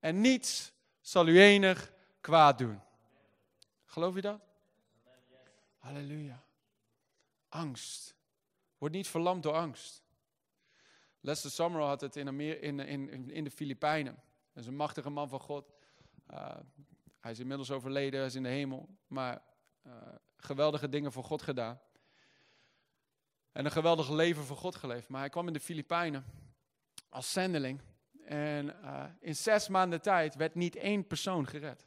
[0.00, 2.80] En niets zal u enig kwaad doen.
[3.86, 4.40] Geloof je dat?
[5.78, 6.42] Halleluja.
[7.48, 8.14] Angst.
[8.78, 10.02] Word niet verlamd door angst.
[11.20, 14.22] Lester Summerall had het in, in, in, in de Filipijnen.
[14.52, 15.72] Dat is een machtige man van God.
[16.30, 16.56] Uh,
[17.20, 18.88] hij is inmiddels overleden, hij is in de hemel.
[19.06, 19.42] Maar
[19.86, 19.92] uh,
[20.36, 21.80] geweldige dingen voor God gedaan.
[23.52, 25.08] En een geweldig leven voor God geleefd.
[25.08, 26.24] Maar hij kwam in de Filipijnen
[27.08, 27.80] als zendeling.
[28.24, 31.86] En uh, in zes maanden tijd werd niet één persoon gered.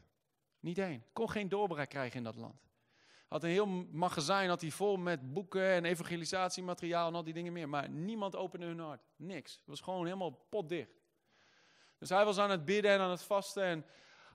[0.60, 1.06] Niet één.
[1.14, 2.62] Kon geen doorbraak krijgen in dat land.
[3.28, 7.54] Had een heel magazijn had hij vol met boeken en evangelisatiemateriaal en al die dingen
[7.54, 7.70] meer.
[7.70, 9.02] Maar niemand opende hun hart.
[9.16, 9.54] Niks.
[9.54, 11.02] Het was gewoon helemaal potdicht.
[11.98, 13.64] Dus hij was aan het bidden en aan het vasten.
[13.64, 13.86] En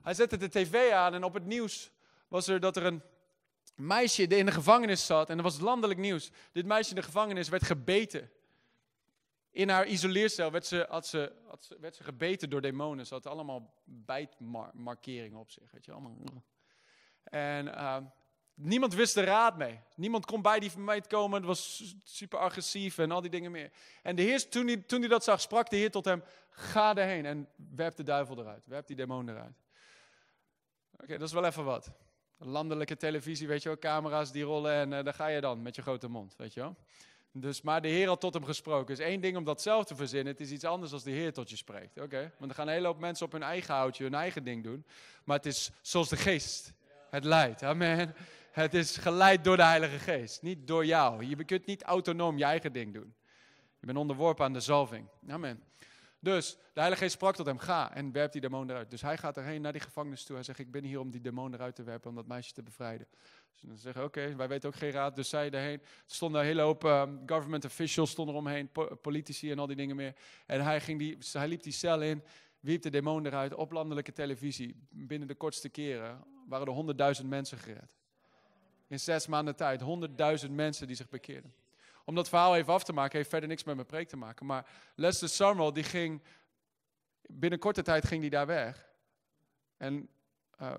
[0.01, 1.91] hij zette de tv aan en op het nieuws
[2.27, 3.01] was er dat er een
[3.75, 5.29] meisje in de gevangenis zat.
[5.29, 6.31] En dat was landelijk nieuws.
[6.51, 8.31] Dit meisje in de gevangenis werd gebeten.
[9.51, 13.07] In haar isoleercel werd ze, had ze, had ze, werd ze gebeten door demonen.
[13.07, 15.71] Ze had allemaal bijtmarkeringen op zich.
[15.71, 16.17] Weet je, allemaal.
[17.23, 17.97] En uh,
[18.53, 19.79] niemand wist er raad mee.
[19.95, 21.37] Niemand kon bij die meid komen.
[21.37, 23.71] Het was super agressief en al die dingen meer.
[24.03, 26.95] En de heer, toen hij, toen hij dat zag, sprak de Heer tot hem: Ga
[26.95, 28.65] erheen en werp de duivel eruit.
[28.65, 29.57] Werp die demon eruit.
[31.01, 31.91] Oké, dat is wel even wat.
[32.37, 35.75] Landelijke televisie, weet je wel, camera's die rollen en uh, daar ga je dan met
[35.75, 36.75] je grote mond, weet je wel.
[37.31, 38.93] Dus, maar de Heer had tot hem gesproken.
[38.93, 40.31] Is één ding om dat zelf te verzinnen.
[40.31, 42.01] Het is iets anders als de Heer tot je spreekt.
[42.01, 42.31] Oké?
[42.37, 44.85] Want er gaan een hele hoop mensen op hun eigen houtje hun eigen ding doen.
[45.23, 46.73] Maar het is zoals de geest
[47.09, 47.63] Het leidt.
[47.63, 48.15] Amen.
[48.51, 51.25] Het is geleid door de Heilige Geest, niet door jou.
[51.25, 53.13] Je kunt niet autonoom je eigen ding doen.
[53.79, 55.07] Je bent onderworpen aan de zalving.
[55.27, 55.63] Amen.
[56.19, 58.89] Dus de Heilige Geest sprak tot hem, ga en werp die demon eruit.
[58.89, 60.35] Dus hij gaat erheen naar die gevangenis toe.
[60.35, 62.63] Hij zegt, ik ben hier om die demon eruit te werpen, om dat meisje te
[62.63, 63.07] bevrijden.
[63.51, 65.15] Dus dan zeggen, oké, wij weten ook geen raad.
[65.15, 65.79] Dus zij erheen.
[65.81, 68.69] Er stonden een hele hoop ehm, government officials stonden eromheen,
[69.01, 70.15] politici en al die dingen meer.
[70.45, 72.23] En hij, ging die, hij liep die cel in,
[72.59, 74.75] wierp de demon eruit op landelijke televisie.
[74.89, 77.95] Binnen de kortste keren waren er honderdduizend mensen gered.
[78.87, 81.53] In zes maanden tijd, honderdduizend mensen die zich bekeerden
[82.09, 84.45] om dat verhaal even af te maken, heeft verder niks met mijn preek te maken.
[84.45, 86.23] Maar Lester Summerall, die ging,
[87.21, 88.89] binnen korte tijd ging die daar weg.
[89.77, 90.09] En
[90.61, 90.73] uh,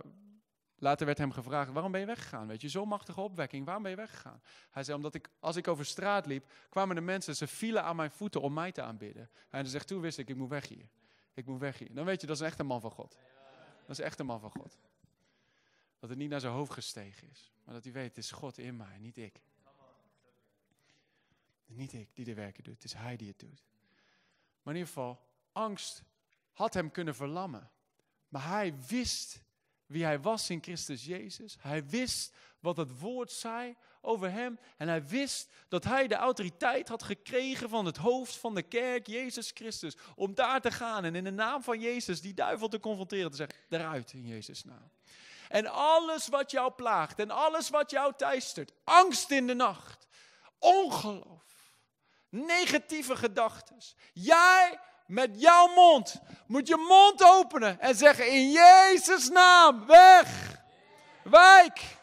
[0.76, 2.47] later werd hem gevraagd, waarom ben je weggegaan?
[2.47, 4.43] Weet je, zo'n machtige opwekking, waarom ben je weggegaan?
[4.70, 7.97] Hij zei, omdat ik, als ik over straat liep, kwamen de mensen, ze vielen aan
[7.97, 9.22] mijn voeten om mij te aanbidden.
[9.22, 10.89] En hij zegt, toen wist ik, ik moet weg hier.
[11.35, 11.95] Ik moet weg hier.
[11.95, 13.16] Dan weet je, dat is echt een man van God.
[13.87, 14.78] Dat is echt een man van God.
[15.99, 17.53] Dat het niet naar zijn hoofd gestegen is.
[17.64, 19.41] Maar dat hij weet, het is God in mij, niet ik.
[21.73, 23.64] Niet ik die de werken doet, het is hij die het doet.
[24.62, 25.21] Maar in ieder geval,
[25.53, 26.03] angst
[26.53, 27.71] had hem kunnen verlammen.
[28.29, 29.43] Maar hij wist
[29.87, 31.57] wie hij was in Christus Jezus.
[31.61, 34.59] Hij wist wat het woord zei over hem.
[34.77, 39.07] En hij wist dat hij de autoriteit had gekregen van het hoofd van de kerk,
[39.07, 39.97] Jezus Christus.
[40.14, 43.31] Om daar te gaan en in de naam van Jezus die duivel te confronteren.
[43.31, 44.91] Te zeggen, eruit in Jezus' naam.
[45.49, 48.73] En alles wat jou plaagt en alles wat jou teistert.
[48.85, 50.09] Angst in de nacht.
[50.59, 51.50] Ongeloof
[52.31, 53.76] negatieve gedachten.
[54.12, 60.59] Jij met jouw mond moet je mond openen en zeggen in Jezus naam, weg,
[61.22, 61.99] wijk.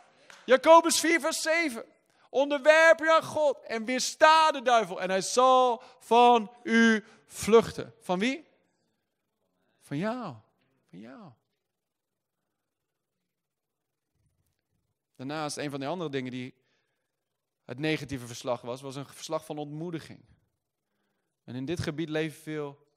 [0.45, 1.86] Jacobus 4 vers 7.
[2.30, 7.93] Onderwerp je aan God en weersta de duivel en hij zal van u vluchten.
[8.01, 8.47] Van wie?
[9.82, 10.36] Van jou.
[10.89, 11.32] Van jou.
[15.15, 16.53] Daarnaast, een van de andere dingen die
[17.68, 20.26] het negatieve verslag was, was een verslag van ontmoediging.
[21.43, 22.88] En in dit gebied leven veel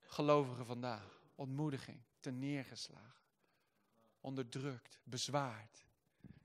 [0.00, 1.22] gelovigen vandaag.
[1.34, 3.24] Ontmoediging, ten neergeslagen,
[4.20, 5.84] onderdrukt, bezwaard.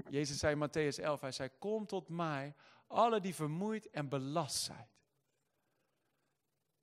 [0.10, 2.56] Jezus zei in Matthäus 11, hij zei, kom tot mij,
[2.88, 4.88] alle die vermoeid en belast zijn.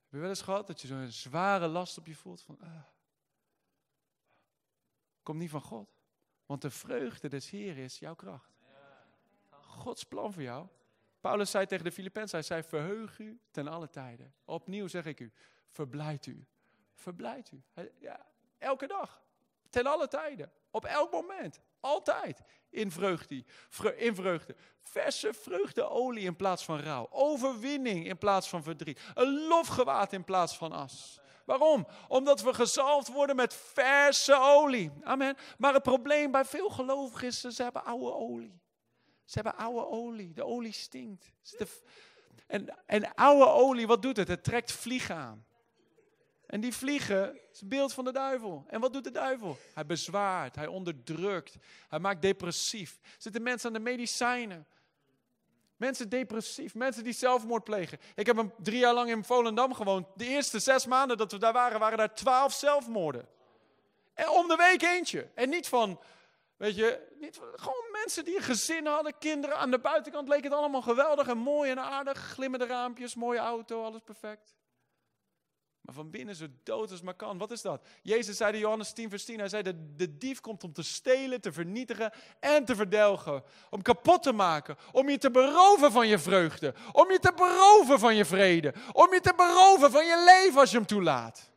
[0.03, 2.81] Heb je wel eens gehad dat je zo'n zware last op je voelt van, uh,
[5.35, 6.01] niet van God.
[6.47, 8.56] Want de vreugde des Heer is jouw kracht.
[9.87, 10.67] Gods plan voor jou.
[11.21, 14.35] Paulus zei tegen de Filippenzen, hij zei, verheug u ten alle tijden.
[14.45, 15.33] Opnieuw zeg ik u,
[15.71, 16.47] verblijd u.
[16.95, 17.63] Verblijd u.
[17.99, 18.27] Ja,
[18.59, 19.23] elke dag.
[19.71, 20.53] Ten alle tijden.
[20.71, 21.61] Op elk moment.
[21.81, 22.41] Altijd.
[22.71, 23.45] In vreugde.
[23.97, 24.57] In vreugde.
[24.81, 27.09] Verse vreugdeolie in plaats van rouw.
[27.11, 29.01] Overwinning in plaats van verdriet.
[29.15, 31.21] Een lofgewaad in plaats van as.
[31.45, 31.87] Waarom?
[32.09, 34.93] Omdat we gezalfd worden met verse olie.
[35.03, 35.37] Amen.
[35.59, 38.65] Maar het probleem bij veel gelovigen is, ze hebben oude olie.
[39.27, 40.33] Ze hebben oude olie.
[40.33, 41.33] De olie stinkt.
[42.47, 44.29] En, en oude olie, wat doet het?
[44.29, 45.47] Het trekt vliegen aan.
[46.47, 48.65] En die vliegen is het beeld van de duivel.
[48.69, 49.59] En wat doet de duivel?
[49.75, 51.57] Hij bezwaart, hij onderdrukt,
[51.89, 53.01] hij maakt depressief.
[53.19, 54.67] Zitten mensen aan de medicijnen.
[55.77, 57.99] Mensen depressief, mensen die zelfmoord plegen.
[58.15, 60.07] Ik heb drie jaar lang in Volendam gewoond.
[60.15, 63.29] De eerste zes maanden dat we daar waren, waren daar twaalf zelfmoorden.
[64.15, 65.29] En om de week eentje.
[65.35, 66.01] En niet van
[66.57, 69.57] Weet je, niet, gewoon mensen die een gezin hadden, kinderen.
[69.57, 72.19] Aan de buitenkant leek het allemaal geweldig en mooi en aardig.
[72.19, 74.55] Glimmende raampjes, mooie auto, alles perfect.
[75.81, 77.39] Maar van binnen zo dood als maar kan.
[77.39, 77.87] Wat is dat?
[78.03, 79.39] Jezus zei in Johannes 10 vers 10.
[79.39, 83.43] Hij zei, de, de dief komt om te stelen, te vernietigen en te verdelgen.
[83.71, 84.77] Om kapot te maken.
[84.93, 86.75] Om je te beroven van je vreugde.
[86.93, 88.75] Om je te beroven van je vrede.
[88.93, 91.51] Om je te beroven van je leven als je hem toelaat.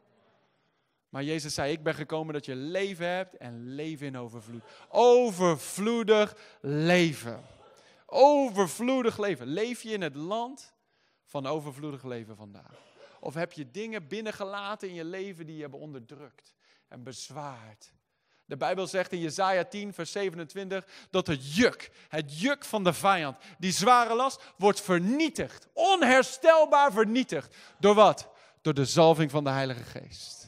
[1.09, 4.63] Maar Jezus zei, ik ben gekomen dat je leven hebt en leven in overvloed.
[4.89, 7.41] Overvloedig leven.
[8.05, 9.47] Overvloedig leven.
[9.47, 10.73] Leef je in het land
[11.25, 12.87] van overvloedig leven vandaag?
[13.19, 16.53] Of heb je dingen binnengelaten in je leven die je hebben onderdrukt
[16.87, 17.93] en bezwaard?
[18.45, 22.93] De Bijbel zegt in Jezaja 10, vers 27, dat het juk, het juk van de
[22.93, 25.67] vijand, die zware last, wordt vernietigd.
[25.73, 27.55] Onherstelbaar vernietigd.
[27.79, 28.29] Door wat?
[28.61, 30.38] Door de zalving van de Heilige Geest.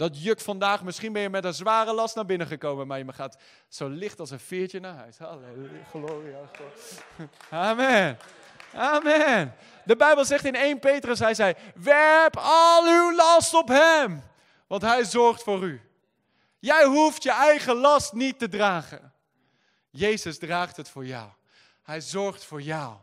[0.00, 3.12] Dat juk vandaag, misschien ben je met een zware last naar binnen gekomen, maar je
[3.12, 3.36] gaat
[3.68, 5.18] zo licht als een veertje naar huis.
[5.18, 6.38] Halleluja, gloria.
[7.68, 8.18] Amen.
[8.74, 9.54] Amen.
[9.84, 14.22] De Bijbel zegt in 1 Petrus, hij zei, werp al uw last op hem,
[14.66, 15.80] want hij zorgt voor u.
[16.58, 19.12] Jij hoeft je eigen last niet te dragen.
[19.90, 21.28] Jezus draagt het voor jou.
[21.82, 22.96] Hij zorgt voor jou.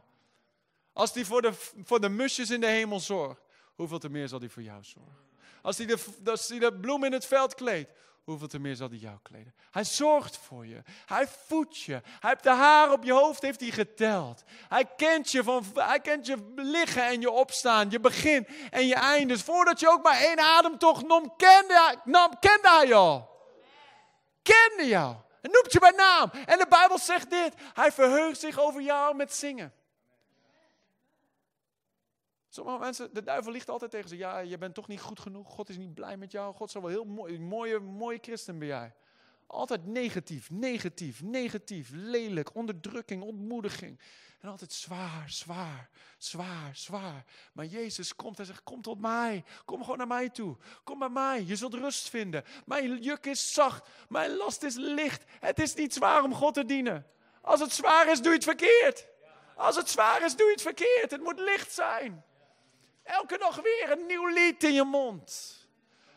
[0.93, 3.41] Als hij voor de, voor de musjes in de hemel zorgt,
[3.77, 5.25] hoeveel te meer zal hij voor jou zorgen?
[5.61, 7.91] Als hij de, de bloem in het veld kleedt,
[8.23, 9.53] hoeveel te meer zal hij jou kleden.
[9.71, 10.81] Hij zorgt voor je.
[11.05, 11.91] Hij voedt je.
[11.91, 14.43] Hij heeft de haar op je hoofd heeft hij geteld.
[14.67, 18.95] Hij kent je, van, hij kent je liggen en je opstaan, je begin en je
[18.95, 19.41] eindes.
[19.41, 23.29] Voordat je ook maar één ademtocht nam, kende, nam, kende hij al.
[24.41, 25.15] Kende jou.
[25.41, 26.31] En noemt je bij naam.
[26.45, 27.53] En de Bijbel zegt dit.
[27.73, 29.73] Hij verheugt zich over jou met zingen.
[32.57, 34.17] Sommige mensen, de duivel ligt altijd tegen ze.
[34.17, 35.49] Ja, je bent toch niet goed genoeg.
[35.49, 36.55] God is niet blij met jou.
[36.55, 37.39] God is wel heel mooi.
[37.39, 38.93] Mooie, mooie christen ben jij.
[39.47, 43.99] Altijd negatief, negatief, negatief, lelijk, onderdrukking, ontmoediging.
[44.39, 47.25] En altijd zwaar, zwaar, zwaar, zwaar.
[47.53, 49.43] Maar Jezus komt en zegt, kom tot mij.
[49.65, 50.57] Kom gewoon naar mij toe.
[50.83, 51.43] Kom bij mij.
[51.45, 52.43] Je zult rust vinden.
[52.65, 53.89] Mijn juk is zacht.
[54.09, 55.23] Mijn last is licht.
[55.39, 57.05] Het is niet zwaar om God te dienen.
[57.41, 59.07] Als het zwaar is, doe je het verkeerd.
[59.55, 61.11] Als het zwaar is, doe je het verkeerd.
[61.11, 62.25] Het moet licht zijn.
[63.07, 65.55] Elke dag weer een nieuw lied in je mond.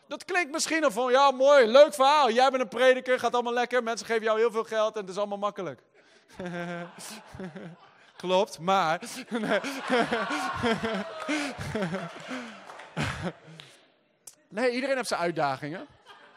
[0.07, 2.31] Dat klinkt misschien al van, ja mooi, leuk verhaal.
[2.31, 3.83] Jij bent een prediker, gaat allemaal lekker.
[3.83, 5.81] Mensen geven jou heel veel geld en het is allemaal makkelijk.
[8.17, 8.99] Klopt, maar...
[14.47, 15.87] nee, iedereen heeft zijn uitdagingen.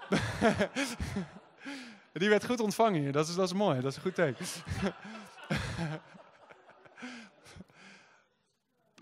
[2.13, 4.47] Die werd goed ontvangen hier, dat is, dat is mooi, dat is een goed teken.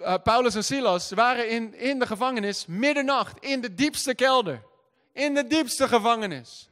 [0.02, 4.62] Uh, Paulus en Silas waren in, in de gevangenis middernacht, in de diepste kelder.
[5.12, 6.68] In de diepste gevangenis.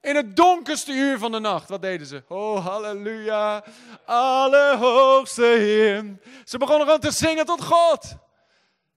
[0.00, 1.68] In het donkerste uur van de nacht.
[1.68, 2.22] Wat deden ze?
[2.28, 3.64] Oh, halleluja,
[4.04, 6.18] allerhoogste Heer.
[6.44, 8.16] Ze begonnen gewoon te zingen tot God.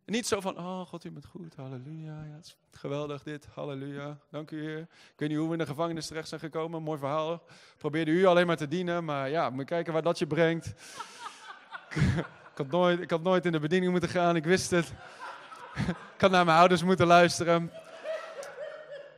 [0.06, 2.24] Niet zo van, oh God, u bent goed, halleluja.
[2.30, 4.80] Ja, het is geweldig dit, halleluja, dank u Heer.
[4.90, 7.44] Ik weet niet hoe we in de gevangenis terecht zijn gekomen, mooi verhaal.
[7.78, 10.74] Probeerde u alleen maar te dienen, maar ja, moet kijken waar dat je brengt.
[12.58, 14.86] Ik had, nooit, ik had nooit in de bediening moeten gaan, ik wist het.
[16.16, 17.72] ik had naar mijn ouders moeten luisteren.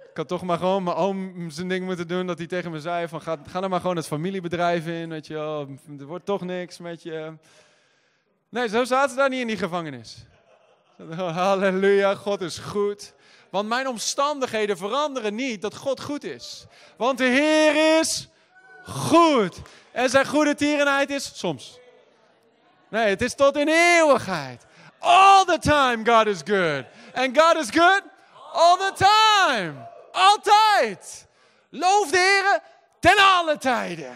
[0.10, 2.28] Ik had toch maar gewoon mijn oom zijn ding moeten doen.
[2.28, 5.10] Dat hij tegen me zei van ga, ga nou maar gewoon het familiebedrijf in.
[5.10, 5.68] Weet je wel.
[6.00, 7.34] Er wordt toch niks met je.
[8.50, 10.26] Nee, zo zaten ze daar niet in die gevangenis.
[11.16, 13.14] Halleluja, God is goed.
[13.50, 16.66] Want mijn omstandigheden veranderen niet dat God goed is.
[16.98, 18.30] Want de Heer is
[18.84, 19.62] goed.
[19.92, 21.80] En zijn goede tierenheid is soms.
[22.90, 24.66] Nee, het is tot in eeuwigheid.
[25.00, 26.86] All the time God is good.
[27.14, 28.02] And God is good
[28.52, 29.88] all the time.
[30.12, 31.28] Altijd.
[31.70, 32.62] Loof de Heer
[33.00, 34.16] ten alle tijden.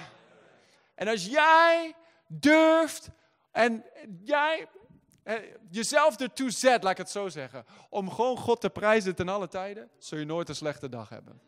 [0.96, 1.96] En als jij
[2.28, 3.10] durft
[3.52, 3.86] en
[4.24, 4.68] jij
[5.24, 5.36] eh,
[5.70, 9.48] jezelf ertoe zet, laat ik het zo zeggen, om gewoon God te prijzen ten alle
[9.48, 11.42] tijden, zul je nooit een slechte dag hebben.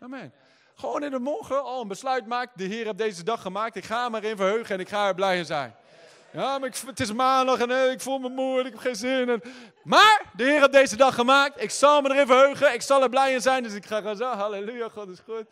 [0.00, 0.32] Amen.
[0.74, 3.84] Gewoon in de morgen al een besluit maakt, de Heer heeft deze dag gemaakt, ik
[3.84, 5.74] ga me erin verheugen en ik ga er blij in zijn.
[6.34, 8.96] Ja, maar het is maandag en eh, ik voel me moe en ik heb geen
[8.96, 9.42] zin.
[9.82, 11.62] Maar de Heer heeft deze dag gemaakt.
[11.62, 12.74] Ik zal me erin verheugen.
[12.74, 13.62] Ik zal er blij in zijn.
[13.62, 15.44] Dus ik ga gewoon zo, halleluja, God is goed.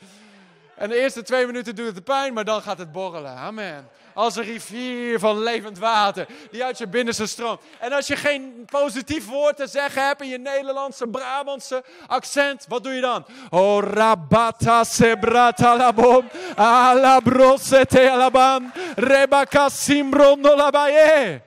[0.77, 3.37] En de eerste twee minuten doet het de pijn, maar dan gaat het borrelen.
[3.37, 3.89] Amen.
[4.15, 7.61] Als een rivier van levend water die uit je binnenste stroomt.
[7.79, 12.85] En als je geen positief woord te zeggen hebt in je Nederlandse, Brabantse accent, wat
[12.85, 13.27] doe je dan?
[13.51, 21.41] Oh, rabata sebrata labom, ala brosete alabam, rebaka simbrondo labaye.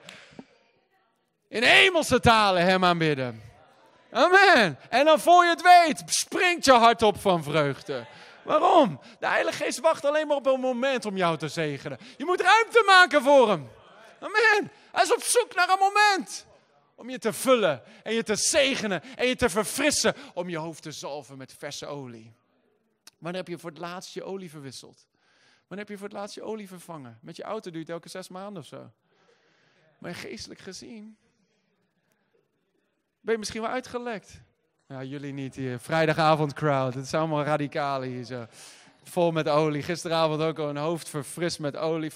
[1.48, 3.42] In hemelse talen hem aanbidden.
[4.12, 4.78] Amen.
[4.88, 8.06] En dan voor je het weet, springt je hart op van vreugde.
[8.46, 9.00] Waarom?
[9.18, 11.98] De Heilige Geest wacht alleen maar op een moment om jou te zegenen.
[12.16, 13.68] Je moet ruimte maken voor hem.
[14.20, 14.70] Amen.
[14.92, 16.46] Hij is op zoek naar een moment.
[16.94, 20.14] Om je te vullen en je te zegenen en je te verfrissen.
[20.34, 22.34] Om je hoofd te zalven met verse olie.
[23.18, 25.06] Wanneer heb je voor het laatst je olie verwisseld?
[25.66, 27.18] Wanneer heb je voor het laatst je olie vervangen?
[27.22, 28.90] Met je auto duurt elke zes maanden of zo.
[29.98, 31.16] Maar geestelijk gezien
[33.20, 34.40] ben je misschien wel uitgelekt.
[34.88, 35.78] Ja, jullie niet hier.
[35.78, 36.94] Vrijdagavond crowd.
[36.94, 38.46] Het is allemaal radicalen hier zo.
[39.02, 39.82] Vol met olie.
[39.82, 42.12] Gisteravond ook al een hoofd verfrist met olie.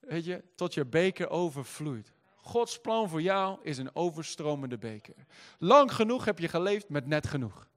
[0.00, 2.12] Weet je, tot je beker overvloeit.
[2.36, 5.14] Gods plan voor jou is een overstromende beker.
[5.58, 7.68] Lang genoeg heb je geleefd met net genoeg.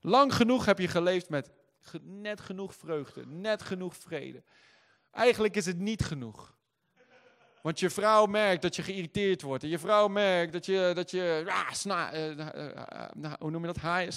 [0.00, 1.50] Lang genoeg heb je geleefd met
[2.02, 4.42] net genoeg vreugde, net genoeg vrede.
[5.10, 6.53] Eigenlijk is het niet genoeg.
[7.64, 9.62] Want je vrouw merkt dat je geïrriteerd wordt.
[9.62, 13.66] En je vrouw merkt dat je, dat je ah, sna, uh, uh, hoe noem je
[13.66, 13.76] dat?
[13.76, 14.10] Haai?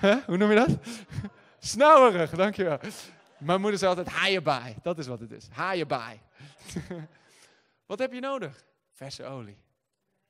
[0.00, 0.16] Huh?
[0.26, 0.78] Hoe noem je dat?
[1.72, 2.78] Snauwerig, dankjewel.
[3.38, 4.74] Mijn moeder zei altijd haaienbaai.
[4.82, 5.48] Dat is wat het is.
[5.50, 6.20] Haaienbaai.
[7.86, 8.64] wat heb je nodig?
[8.92, 9.58] Verse olie.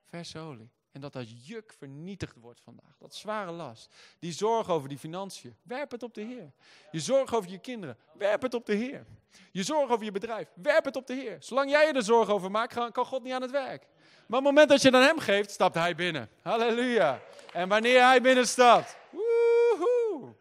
[0.07, 0.71] Verse olie.
[0.93, 2.97] En dat dat juk vernietigd wordt vandaag.
[2.99, 3.95] Dat zware last.
[4.19, 5.57] Die zorg over die financiën.
[5.63, 6.53] Werp het op de Heer.
[6.91, 7.97] Je zorg over je kinderen.
[8.13, 9.07] Werp het op de Heer.
[9.51, 10.49] Je zorg over je bedrijf.
[10.55, 11.37] Werp het op de Heer.
[11.41, 13.87] Zolang jij je er zorg over maakt, kan God niet aan het werk.
[14.27, 16.29] Maar op het moment dat je aan hem geeft, stapt hij binnen.
[16.43, 17.21] Halleluja.
[17.53, 20.35] En wanneer hij binnenstapt, woehoe,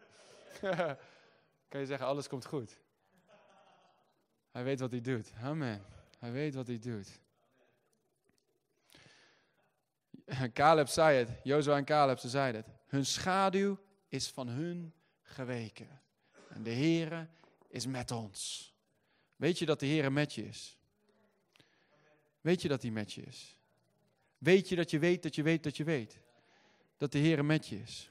[1.68, 2.78] kan je zeggen, alles komt goed.
[4.50, 5.32] Hij weet wat hij doet.
[5.42, 5.84] Amen.
[6.18, 7.20] Hij weet wat hij doet.
[10.52, 12.72] Caleb zei het, Jozua en Caleb, ze zeiden het.
[12.86, 13.78] Hun schaduw
[14.08, 16.00] is van hun geweken.
[16.48, 17.28] En de Heere
[17.68, 18.70] is met ons.
[19.36, 20.78] Weet je dat de Heere met je is?
[22.40, 23.56] Weet je dat hij met je is?
[24.38, 26.20] Weet je dat je weet dat je weet dat je weet?
[26.96, 28.10] Dat de Heere met je is.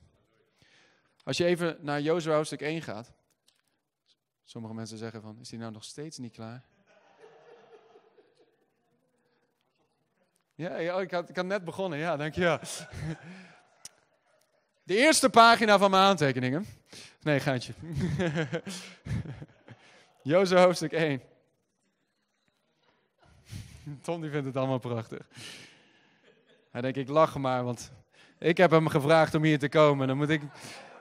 [1.23, 3.13] Als je even naar Jozua hoofdstuk 1 gaat.
[4.43, 6.70] Sommige mensen zeggen van, is hij nou nog steeds niet klaar?
[10.61, 11.99] Ja, ja ik, had, ik had net begonnen.
[11.99, 12.59] Ja, dankjewel.
[14.83, 16.65] De eerste pagina van mijn aantekeningen.
[17.21, 17.73] Nee, gaatje.
[20.23, 21.21] Jozef hoofdstuk 1.
[24.01, 25.27] Tom die vindt het allemaal prachtig.
[26.71, 27.91] Hij denkt, ik lach maar, want
[28.37, 30.07] ik heb hem gevraagd om hier te komen.
[30.07, 30.49] Dan moet ik, ik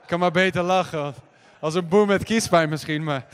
[0.05, 1.13] kan maar beter lachen.
[1.59, 3.27] Als een boer met kiespijn misschien, maar...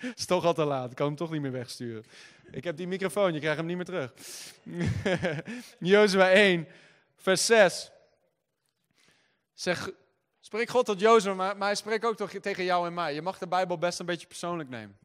[0.00, 2.04] Het is toch al te laat, ik kan hem toch niet meer wegsturen.
[2.52, 4.12] Ik heb die microfoon, je krijgt hem niet meer terug.
[5.92, 6.68] Jozua 1,
[7.16, 7.90] vers 6.
[9.54, 9.90] Zeg,
[10.40, 13.14] spreek God tot Jozua, maar, hij spreekt ook toch tegen jou en mij.
[13.14, 14.98] Je mag de Bijbel best een beetje persoonlijk nemen.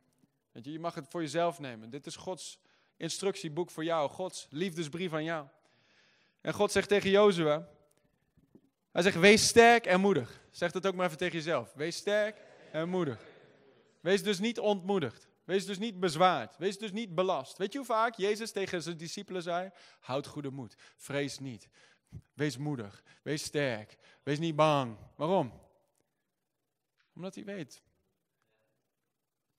[0.51, 1.89] Je, je mag het voor jezelf nemen.
[1.89, 2.59] Dit is Gods
[2.97, 5.47] instructieboek voor jou, Gods liefdesbrief aan jou.
[6.41, 7.67] En God zegt tegen Jozua,
[8.91, 10.41] hij zegt, wees sterk en moedig.
[10.51, 11.73] Zeg het ook maar even tegen jezelf.
[11.73, 12.37] Wees sterk
[12.71, 13.19] en moedig.
[13.99, 15.27] Wees dus niet ontmoedigd.
[15.45, 16.57] Wees dus niet bezwaard.
[16.57, 17.57] Wees dus niet belast.
[17.57, 19.71] Weet je hoe vaak Jezus tegen zijn discipelen zei?
[19.99, 20.75] Houd goede moed.
[20.95, 21.69] Vrees niet.
[22.33, 23.03] Wees moedig.
[23.23, 23.97] Wees sterk.
[24.23, 24.97] Wees niet bang.
[25.15, 25.61] Waarom?
[27.13, 27.83] Omdat hij weet.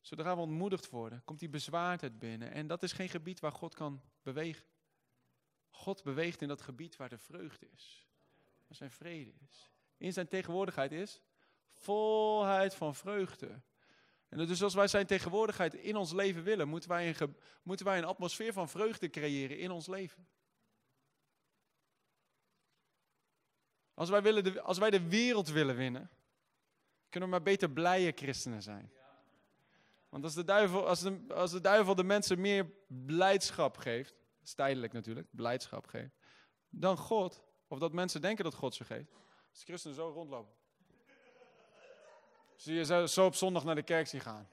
[0.00, 2.52] Zodra we ontmoedigd worden, komt die bezwaardheid binnen.
[2.52, 4.66] En dat is geen gebied waar God kan bewegen.
[5.68, 8.06] God beweegt in dat gebied waar de vreugde is.
[8.66, 9.70] Waar zijn vrede is.
[9.96, 11.20] In zijn tegenwoordigheid is
[11.70, 13.60] volheid van vreugde.
[14.28, 17.98] En dus als wij zijn tegenwoordigheid in ons leven willen, moeten wij, een, moeten wij
[17.98, 20.26] een atmosfeer van vreugde creëren in ons leven.
[23.94, 26.10] Als wij, willen de, als wij de wereld willen winnen,
[27.08, 28.92] kunnen we maar beter blije christenen zijn.
[30.08, 34.54] Want als de, duivel, als, de, als de duivel de mensen meer blijdschap geeft, is
[34.54, 36.16] tijdelijk natuurlijk, blijdschap geeft,
[36.68, 39.12] dan God, of dat mensen denken dat God ze geeft,
[39.50, 40.54] als de christenen zo rondlopen.
[42.56, 44.48] Zie je zo op zondag naar de kerk zien gaan.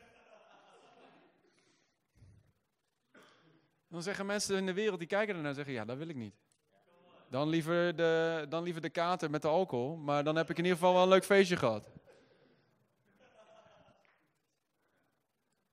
[3.88, 6.36] Dan zeggen mensen in de wereld die kijken ernaar, zeggen ja, dat wil ik niet.
[7.30, 10.64] Dan liever, de, dan liever de kater met de alcohol, maar dan heb ik in
[10.64, 11.90] ieder geval wel een leuk feestje gehad.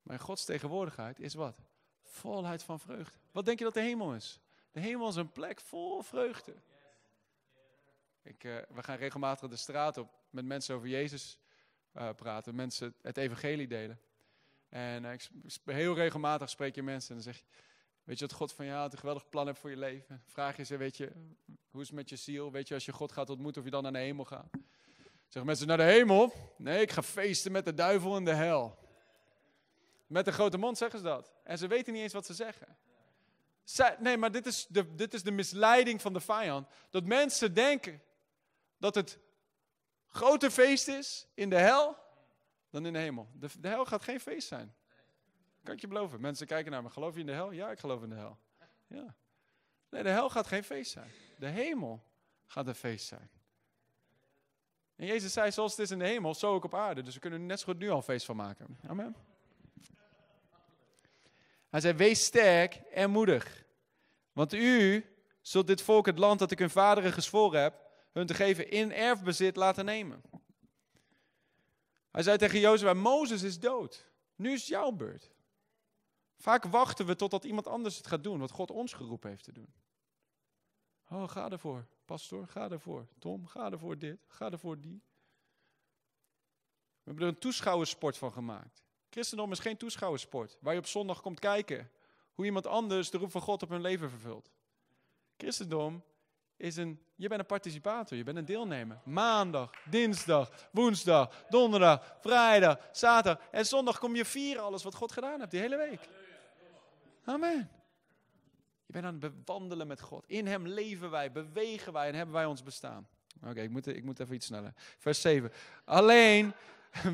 [0.02, 1.58] Maar Gods tegenwoordigheid is wat?
[2.02, 3.18] Volheid van vreugde.
[3.32, 4.40] Wat denk je dat de hemel is?
[4.72, 6.54] De hemel is een plek vol vreugde.
[8.22, 11.39] Ik, uh, we gaan regelmatig de straat op met mensen over Jezus
[11.96, 14.00] uh, praten, mensen het evangelie delen.
[14.68, 15.28] En uh, ik,
[15.64, 17.46] heel regelmatig spreek je mensen en dan zeg je,
[18.04, 20.22] weet je wat God van jou een geweldig plan hebt voor je leven?
[20.26, 21.12] Vraag je ze, weet je,
[21.70, 22.52] hoe is het met je ziel?
[22.52, 24.50] Weet je, als je God gaat ontmoeten of je dan naar de hemel gaat?
[25.22, 26.32] Zeggen mensen, naar de hemel?
[26.56, 28.78] Nee, ik ga feesten met de duivel in de hel.
[30.06, 31.32] Met een grote mond zeggen ze dat.
[31.44, 32.76] En ze weten niet eens wat ze zeggen.
[33.98, 36.68] nee, maar dit is, de, dit is de misleiding van de vijand.
[36.90, 38.02] Dat mensen denken
[38.78, 39.18] dat het
[40.10, 41.96] groter feest is in de hel
[42.70, 43.28] dan in de hemel.
[43.32, 44.74] De, hel gaat geen feest zijn.
[45.62, 46.20] Kan ik je beloven.
[46.20, 46.90] Mensen kijken naar me.
[46.90, 47.50] Geloof je in de hel?
[47.50, 48.38] Ja, ik geloof in de hel.
[48.86, 49.14] Ja.
[49.90, 51.10] Nee, de hel gaat geen feest zijn.
[51.38, 52.02] De hemel
[52.46, 53.30] gaat een feest zijn.
[54.96, 57.02] En Jezus zei, zoals het is in de hemel, zo ook op aarde.
[57.02, 58.78] Dus we kunnen er net zo goed nu al feest van maken.
[58.86, 59.16] Amen.
[61.70, 63.64] Hij zei, wees sterk en moedig.
[64.32, 65.04] Want u
[65.40, 68.92] zult dit volk, het land dat ik hun vaderen gezworen heb, hun te geven in
[68.92, 70.22] erfbezit laten nemen.
[72.10, 74.06] Hij zei tegen Jozua, Mozes is dood.
[74.36, 75.30] Nu is jouw beurt.
[76.36, 79.52] Vaak wachten we totdat iemand anders het gaat doen, wat God ons geroepen heeft te
[79.52, 79.72] doen.
[81.08, 81.86] Oh, ga ervoor.
[82.04, 83.06] Pastor, ga ervoor.
[83.18, 84.24] Tom, ga ervoor dit.
[84.28, 85.02] Ga ervoor die.
[87.02, 88.82] We hebben er een toeschouwersport van gemaakt.
[89.10, 91.90] Christendom is geen toeschouwersport, waar je op zondag komt kijken
[92.32, 94.50] hoe iemand anders de roep van God op hun leven vervult.
[95.36, 96.02] Christendom
[96.60, 99.00] is een, je bent een participator, je bent een deelnemer.
[99.04, 105.38] Maandag, dinsdag, woensdag, donderdag, vrijdag, zaterdag en zondag kom je vieren alles wat God gedaan
[105.38, 106.08] heeft die hele week.
[107.24, 107.70] Amen.
[108.86, 110.24] Je bent aan het bewandelen met God.
[110.26, 113.08] In Hem leven wij, bewegen wij en hebben wij ons bestaan.
[113.46, 114.72] Oké, ik, moet, ik moet even iets sneller.
[114.98, 115.52] Vers 7.
[115.84, 116.52] Alleen,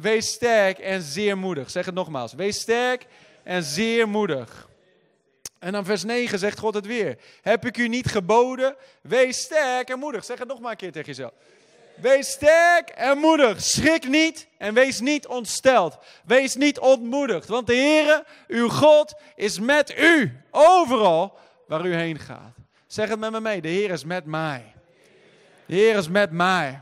[0.01, 1.71] wees sterk en zeer moedig.
[1.71, 2.33] Zeg het nogmaals.
[2.33, 3.07] Wees sterk
[3.43, 4.69] en zeer moedig.
[5.67, 7.19] En dan vers 9 zegt God het weer.
[7.43, 8.77] Heb ik u niet geboden?
[9.01, 10.25] Wees sterk en moedig.
[10.25, 11.33] Zeg het nog maar een keer tegen jezelf.
[11.95, 13.63] Wees sterk en moedig.
[13.63, 15.99] Schrik niet en wees niet ontsteld.
[16.25, 22.19] Wees niet ontmoedigd, want de Heere, uw God, is met u overal waar u heen
[22.19, 22.55] gaat.
[22.87, 23.61] Zeg het met me mee.
[23.61, 24.75] De Heer is met mij.
[25.67, 26.81] De Heer is met mij.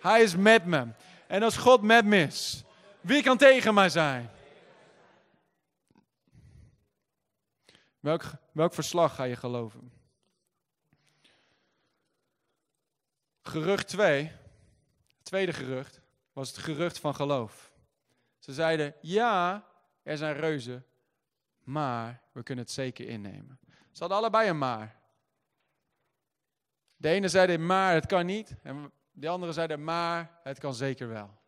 [0.00, 0.86] Hij is met me.
[1.26, 2.62] En als God met me is,
[3.00, 4.30] wie kan tegen mij zijn?
[8.00, 9.92] Welk, welk verslag ga je geloven?
[13.42, 14.32] Gerucht 2,
[15.22, 16.00] tweede gerucht,
[16.32, 17.72] was het gerucht van geloof.
[18.38, 19.66] Ze zeiden, ja,
[20.02, 20.86] er zijn reuzen,
[21.62, 23.58] maar we kunnen het zeker innemen.
[23.66, 24.98] Ze hadden allebei een maar.
[26.96, 28.54] De ene zei, maar het kan niet.
[28.62, 31.38] En de andere zei, maar het kan zeker wel.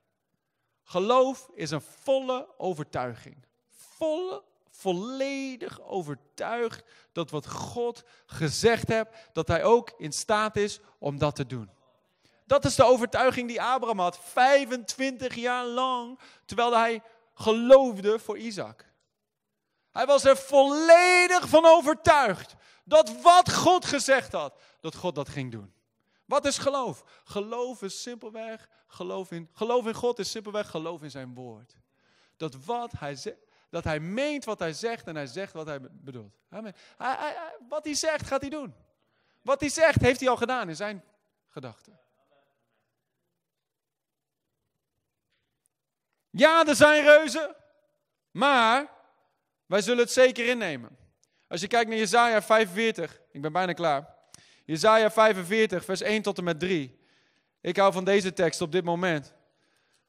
[0.82, 3.36] Geloof is een volle overtuiging.
[3.68, 4.42] Volle,
[4.82, 11.34] volledig overtuigd dat wat God gezegd heeft, dat hij ook in staat is om dat
[11.34, 11.70] te doen.
[12.46, 17.02] Dat is de overtuiging die Abraham had, 25 jaar lang, terwijl hij
[17.34, 18.84] geloofde voor Isaac.
[19.90, 22.54] Hij was er volledig van overtuigd
[22.84, 25.72] dat wat God gezegd had, dat God dat ging doen.
[26.24, 27.04] Wat is geloof?
[27.24, 31.76] Geloof is simpelweg geloof in, geloof in God is simpelweg geloof in zijn woord.
[32.36, 33.36] Dat wat hij zegt,
[33.72, 36.34] dat hij meent wat hij zegt en hij zegt wat hij bedoelt.
[36.48, 36.74] Amen.
[36.96, 38.74] Hij, hij, wat hij zegt, gaat hij doen.
[39.42, 41.04] Wat hij zegt, heeft hij al gedaan in zijn
[41.48, 42.00] gedachten.
[46.30, 47.56] Ja, er zijn reuzen,
[48.30, 48.90] maar
[49.66, 50.96] wij zullen het zeker innemen.
[51.48, 54.14] Als je kijkt naar Jezaja 45, ik ben bijna klaar.
[54.64, 57.00] Jezaja 45, vers 1 tot en met 3.
[57.60, 59.34] Ik hou van deze tekst op dit moment.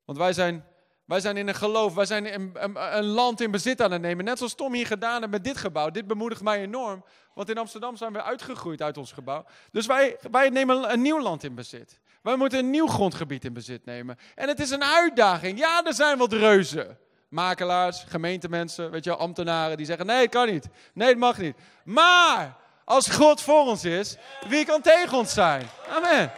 [0.06, 0.66] Want wij zijn,
[1.14, 2.54] wij zijn in een geloof, wij zijn
[2.96, 4.26] een, land in bezit aan het nemen.
[4.26, 5.90] Net zoals Tom hier gedaan heeft met dit gebouw.
[5.90, 7.04] Dit bemoedigt mij enorm.
[7.34, 9.46] Want in Amsterdam zijn we uitgegroeid uit ons gebouw.
[9.72, 12.00] Dus wij, wij nemen een nieuw land in bezit.
[12.22, 14.18] Wij moeten een nieuw grondgebied in bezit nemen.
[14.36, 15.60] En het is een uitdaging.
[15.60, 16.98] Ja, er zijn wat reuzen.
[17.30, 20.68] Makelaars, gemeentemensen, weet je, ambtenaren die zeggen: nee, het kan niet.
[20.94, 21.56] Nee, het mag niet.
[21.84, 25.68] Maar als God voor ons is, wie kan tegen ons zijn?
[25.90, 26.32] Amen.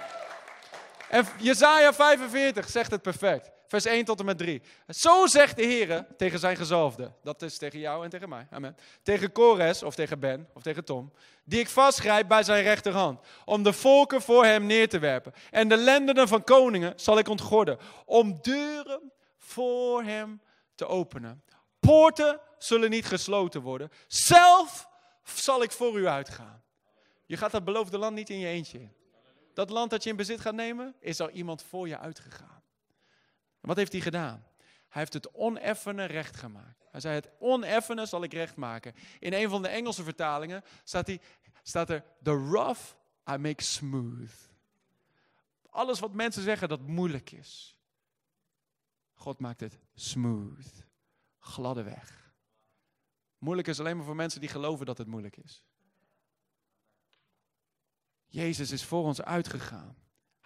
[1.09, 3.53] En Jezaja 45 zegt het perfect.
[3.67, 4.61] Vers 1 tot en met 3.
[4.87, 7.11] Zo zegt de Heer tegen zijn gezalfde.
[7.23, 8.47] Dat is tegen jou en tegen mij.
[8.51, 8.77] Amen.
[9.03, 11.11] Tegen Kores of tegen Ben of tegen Tom.
[11.43, 13.19] Die ik vastgrijp bij zijn rechterhand.
[13.45, 15.33] Om de volken voor hem neer te werpen.
[15.51, 17.77] En de lendenen van koningen zal ik ontgorden.
[18.05, 20.41] Om deuren voor hem
[20.75, 21.43] te openen.
[21.79, 23.89] Poorten zullen niet gesloten worden.
[24.07, 24.87] Zelf
[25.23, 26.63] zal ik voor u uitgaan.
[27.25, 28.93] Je gaat dat beloofde land niet in je eentje in.
[29.53, 32.54] Dat land dat je in bezit gaat nemen, is al iemand voor je uitgegaan.
[33.65, 34.43] Wat heeft hij gedaan?
[34.89, 36.87] Hij heeft het oneffene recht gemaakt.
[36.91, 38.93] Hij zei: Het oneffene zal ik recht maken.
[39.19, 41.21] In een van de Engelse vertalingen staat, hij,
[41.63, 42.81] staat er: The rough
[43.29, 44.53] I make smooth.
[45.69, 47.77] Alles wat mensen zeggen dat moeilijk is.
[49.13, 50.85] God maakt het smooth.
[51.39, 52.33] Gladde weg.
[53.37, 55.63] Moeilijk is alleen maar voor mensen die geloven dat het moeilijk is.
[58.25, 59.95] Jezus is voor ons uitgegaan.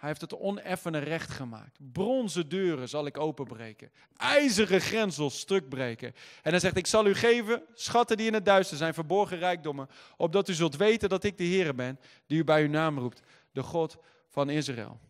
[0.00, 1.78] Hij heeft het oneffene recht gemaakt.
[1.92, 3.92] Bronzen deuren zal ik openbreken.
[4.16, 6.14] IJzeren grensels stuk breken.
[6.42, 9.88] En hij zegt, ik zal u geven schatten die in het duister zijn, verborgen rijkdommen.
[10.16, 13.20] Opdat u zult weten dat ik de Heer ben, die u bij uw naam roept.
[13.52, 13.96] De God
[14.28, 15.00] van Israël.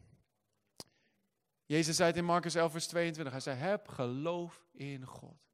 [1.65, 3.33] Jezus zei het in Marcus 11 vers 22.
[3.33, 5.49] Hij zei, heb geloof in God.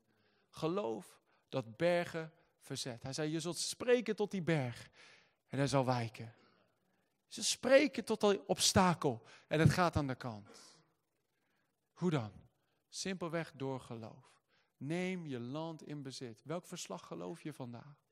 [0.51, 3.03] Geloof dat bergen verzet.
[3.03, 4.89] Hij zei, je zult spreken tot die berg.
[5.49, 6.34] En hij zal wijken.
[7.26, 10.78] Ze spreken tot een obstakel en het gaat aan de kant.
[11.92, 12.32] Hoe dan?
[12.88, 14.42] Simpelweg door geloof.
[14.76, 16.42] Neem je land in bezit.
[16.44, 18.04] Welk verslag geloof je vandaag?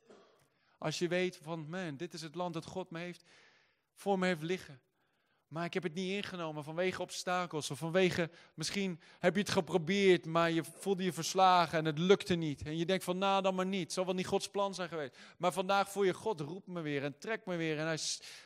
[0.78, 3.24] Als je weet van, man, dit is het land dat God me heeft,
[3.92, 4.80] voor me heeft liggen.
[5.54, 7.70] Maar ik heb het niet ingenomen vanwege obstakels.
[7.70, 12.34] Of vanwege, misschien heb je het geprobeerd, maar je voelde je verslagen en het lukte
[12.34, 12.62] niet.
[12.62, 13.92] En je denkt van, nou dan maar niet.
[13.92, 15.18] Zal wel niet Gods plan zijn geweest.
[15.38, 17.78] Maar vandaag voel je, God roept me weer en trekt me weer.
[17.78, 17.98] En hij,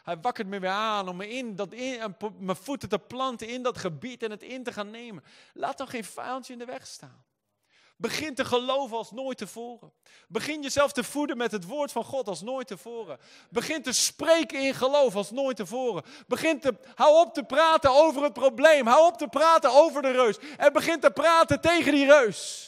[0.02, 3.62] hij wakkert me weer aan om me in dat in, mijn voeten te planten in
[3.62, 5.24] dat gebied en het in te gaan nemen.
[5.54, 7.24] Laat dan geen vijandje in de weg staan.
[8.00, 9.92] Begin te geloven als nooit tevoren.
[10.28, 13.18] Begin jezelf te voeden met het woord van God als nooit tevoren.
[13.50, 16.02] Begin te spreken in geloof als nooit tevoren.
[16.26, 18.86] Begin te, hou op te praten over het probleem.
[18.86, 20.36] Hou op te praten over de reus.
[20.56, 22.66] En begin te praten tegen die reus.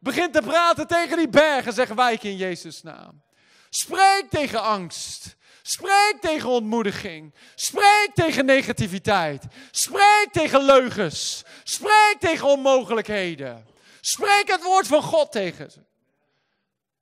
[0.00, 3.22] Begin te praten tegen die bergen, zeg wijk in Jezus' naam.
[3.70, 5.36] Spreek tegen angst.
[5.62, 7.34] Spreek tegen ontmoediging.
[7.54, 9.44] Spreek tegen negativiteit.
[9.70, 11.44] Spreek tegen leugens.
[11.64, 13.67] Spreek tegen onmogelijkheden.
[14.08, 15.80] Spreek het woord van God tegen ze.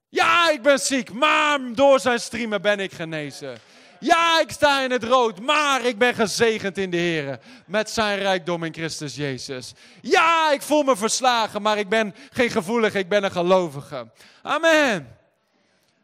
[0.09, 3.59] Ja, ik ben ziek, maar door zijn streamen ben ik genezen.
[4.01, 7.41] Ja, ik sta in het rood, maar ik ben gezegend in de Heer.
[7.67, 9.73] Met zijn rijkdom in Christus Jezus.
[10.01, 14.11] Ja, ik voel me verslagen, maar ik ben geen gevoelige, ik ben een gelovige.
[14.43, 15.19] Amen.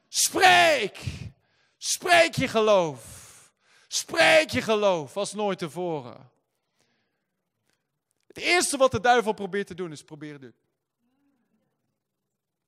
[0.08, 0.98] Spreek.
[1.78, 3.00] Spreek je geloof.
[3.88, 6.30] Spreek je geloof als nooit tevoren.
[8.26, 10.54] Het eerste wat de duivel probeert te doen is proberen.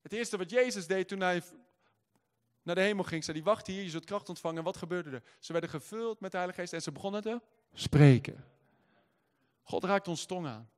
[0.05, 1.43] Het eerste wat Jezus deed toen hij
[2.63, 4.59] naar de hemel ging, zei hij, wacht hier, je zult kracht ontvangen.
[4.59, 5.23] En wat gebeurde er?
[5.39, 7.41] Ze werden gevuld met de Heilige Geest en ze begonnen te
[7.73, 8.45] spreken.
[9.63, 10.71] God raakt ons tong aan.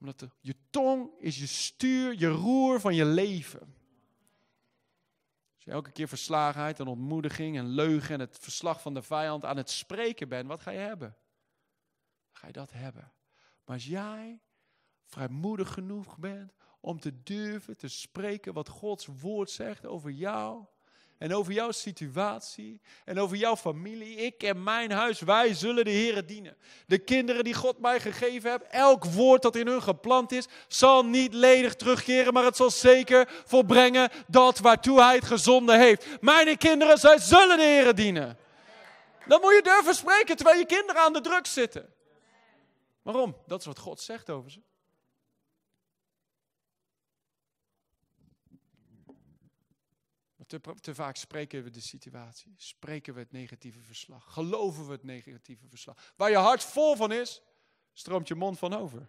[0.00, 3.60] Omdat je tong is je stuur, je roer van je leven.
[5.54, 9.44] Als je elke keer verslagenheid en ontmoediging en leugen en het verslag van de vijand
[9.44, 11.16] aan het spreken bent, wat ga je hebben?
[12.32, 13.12] Ga je dat hebben?
[13.64, 14.40] Maar als jij
[15.04, 16.52] vrijmoedig genoeg bent
[16.84, 20.64] om te durven te spreken wat Gods woord zegt over jou.
[21.18, 22.80] En over jouw situatie.
[23.04, 24.16] En over jouw familie.
[24.16, 26.56] Ik en mijn huis, wij zullen de Heer dienen.
[26.86, 28.62] De kinderen die God mij gegeven heeft.
[28.70, 30.48] Elk woord dat in hun geplant is.
[30.68, 32.32] Zal niet ledig terugkeren.
[32.32, 36.06] Maar het zal zeker volbrengen dat waartoe hij het gezonden heeft.
[36.20, 38.36] Mijn kinderen, zij zullen de Heer dienen.
[39.26, 41.92] Dan moet je durven spreken terwijl je kinderen aan de druk zitten.
[43.02, 43.36] Waarom?
[43.46, 44.60] Dat is wat God zegt over ze.
[50.52, 55.02] Te, te, vaak spreken we de situatie, spreken we het negatieve verslag, geloven we het
[55.02, 56.12] negatieve verslag.
[56.16, 57.42] Waar je hart vol van is,
[57.92, 59.08] stroomt je mond van over.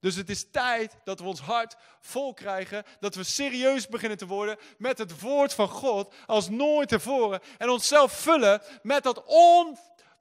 [0.00, 4.26] Dus het is tijd dat we ons hart vol krijgen, dat we serieus beginnen te
[4.26, 7.40] worden met het woord van God als nooit tevoren.
[7.58, 9.78] En onszelf vullen met dat on,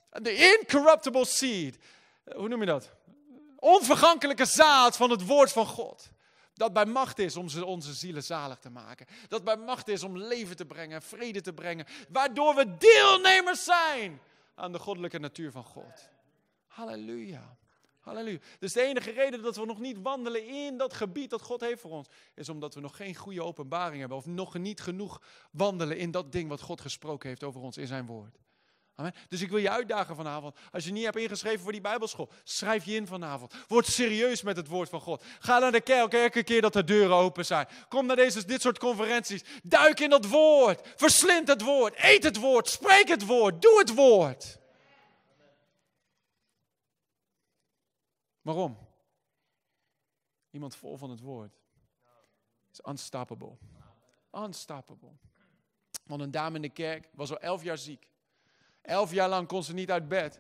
[0.09, 1.77] de incorruptible seed.
[2.35, 2.91] Hoe noem je dat?
[3.55, 6.11] Onvergankelijke zaad van het woord van God.
[6.53, 9.05] Dat bij macht is om onze zielen zalig te maken.
[9.27, 11.85] Dat bij macht is om leven te brengen, vrede te brengen.
[12.09, 14.21] Waardoor we deelnemers zijn
[14.55, 16.09] aan de goddelijke natuur van God.
[16.67, 17.57] Halleluja.
[17.99, 18.39] Halleluja.
[18.59, 21.81] Dus de enige reden dat we nog niet wandelen in dat gebied dat God heeft
[21.81, 24.17] voor ons, is omdat we nog geen goede openbaring hebben.
[24.17, 27.87] Of nog niet genoeg wandelen in dat ding wat God gesproken heeft over ons in
[27.87, 28.37] zijn woord.
[28.95, 29.13] Amen.
[29.29, 30.57] Dus ik wil je uitdagen vanavond.
[30.71, 33.53] Als je niet hebt ingeschreven voor die Bijbelschool, schrijf je in vanavond.
[33.67, 35.23] Word serieus met het woord van God.
[35.39, 37.67] Ga naar de kerk elke keer dat de deuren open zijn.
[37.89, 39.43] Kom naar deze, dit soort conferenties.
[39.63, 40.93] Duik in dat woord.
[40.95, 41.93] Verslind het woord.
[41.97, 42.69] Eet het woord.
[42.69, 43.61] Spreek het woord.
[43.61, 44.59] Doe het woord.
[48.41, 48.77] Waarom?
[50.51, 51.51] Iemand vol van het woord
[52.71, 53.57] is unstoppable.
[54.31, 55.11] Unstoppable.
[56.03, 58.11] Want een dame in de kerk was al elf jaar ziek.
[58.83, 60.39] Elf jaar lang kon ze niet uit bed.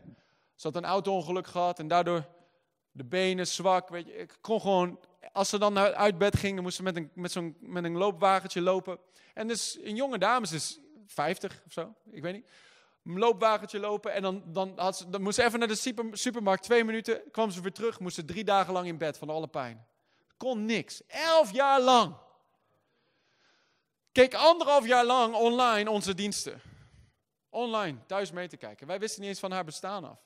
[0.55, 2.25] Ze had een auto-ongeluk gehad en daardoor
[2.91, 3.89] de benen zwak.
[3.89, 4.99] Weet je, ik kon gewoon,
[5.31, 7.97] als ze dan uit bed ging, dan moest ze met een, met zo'n, met een
[7.97, 8.97] loopwagentje lopen.
[9.33, 12.49] En dus een jonge dame, is 50 of zo, ik weet niet.
[13.05, 16.63] Een loopwagentje lopen en dan, dan, had ze, dan moest ze even naar de supermarkt,
[16.63, 19.47] twee minuten, kwam ze weer terug, moest ze drie dagen lang in bed van alle
[19.47, 19.85] pijn.
[20.37, 21.01] Kon niks.
[21.07, 22.15] Elf jaar lang.
[24.11, 26.61] Keek anderhalf jaar lang online onze diensten
[27.53, 28.87] online thuis mee te kijken.
[28.87, 30.19] Wij wisten niet eens van haar bestaan af.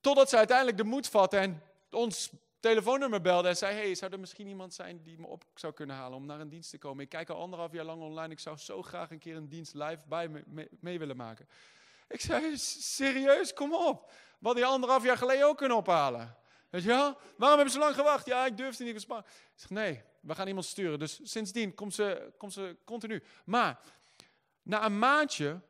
[0.00, 4.20] Totdat ze uiteindelijk de moed vatte en ons telefoonnummer belde en zei: Hey, zou er
[4.20, 7.04] misschien iemand zijn die me op zou kunnen halen om naar een dienst te komen?
[7.04, 8.32] Ik kijk al anderhalf jaar lang online.
[8.32, 11.48] Ik zou zo graag een keer een dienst live bij me mee, willen maken.
[12.08, 14.12] Ik zei: Serieus, kom op.
[14.38, 16.36] Wat die anderhalf jaar geleden ook kunnen ophalen.
[16.70, 17.16] Weet je wel?
[17.36, 18.26] Waarom hebben ze lang gewacht?
[18.26, 19.22] Ja, ik durfde niet Ik
[19.54, 20.98] zeg: Nee, we gaan iemand sturen.
[20.98, 23.22] Dus sindsdien komt ze, komt ze continu.
[23.44, 23.80] Maar
[24.62, 25.60] na een maandje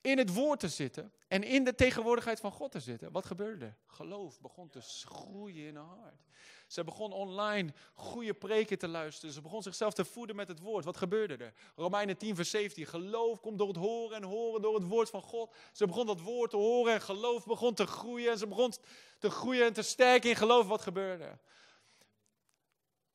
[0.00, 3.12] in het woord te zitten en in de tegenwoordigheid van God te zitten.
[3.12, 3.76] Wat gebeurde er?
[3.86, 6.24] Geloof begon te groeien in haar hart.
[6.66, 9.34] Ze begon online goede preken te luisteren.
[9.34, 10.84] Ze begon zichzelf te voeden met het woord.
[10.84, 11.52] Wat gebeurde er?
[11.76, 12.86] Romeinen 10, vers 17.
[12.86, 15.54] Geloof komt door het horen en horen door het woord van God.
[15.72, 18.30] Ze begon dat woord te horen en geloof begon te groeien.
[18.30, 18.72] En ze begon
[19.18, 20.66] te groeien en te sterken in geloof.
[20.66, 21.38] Wat gebeurde er?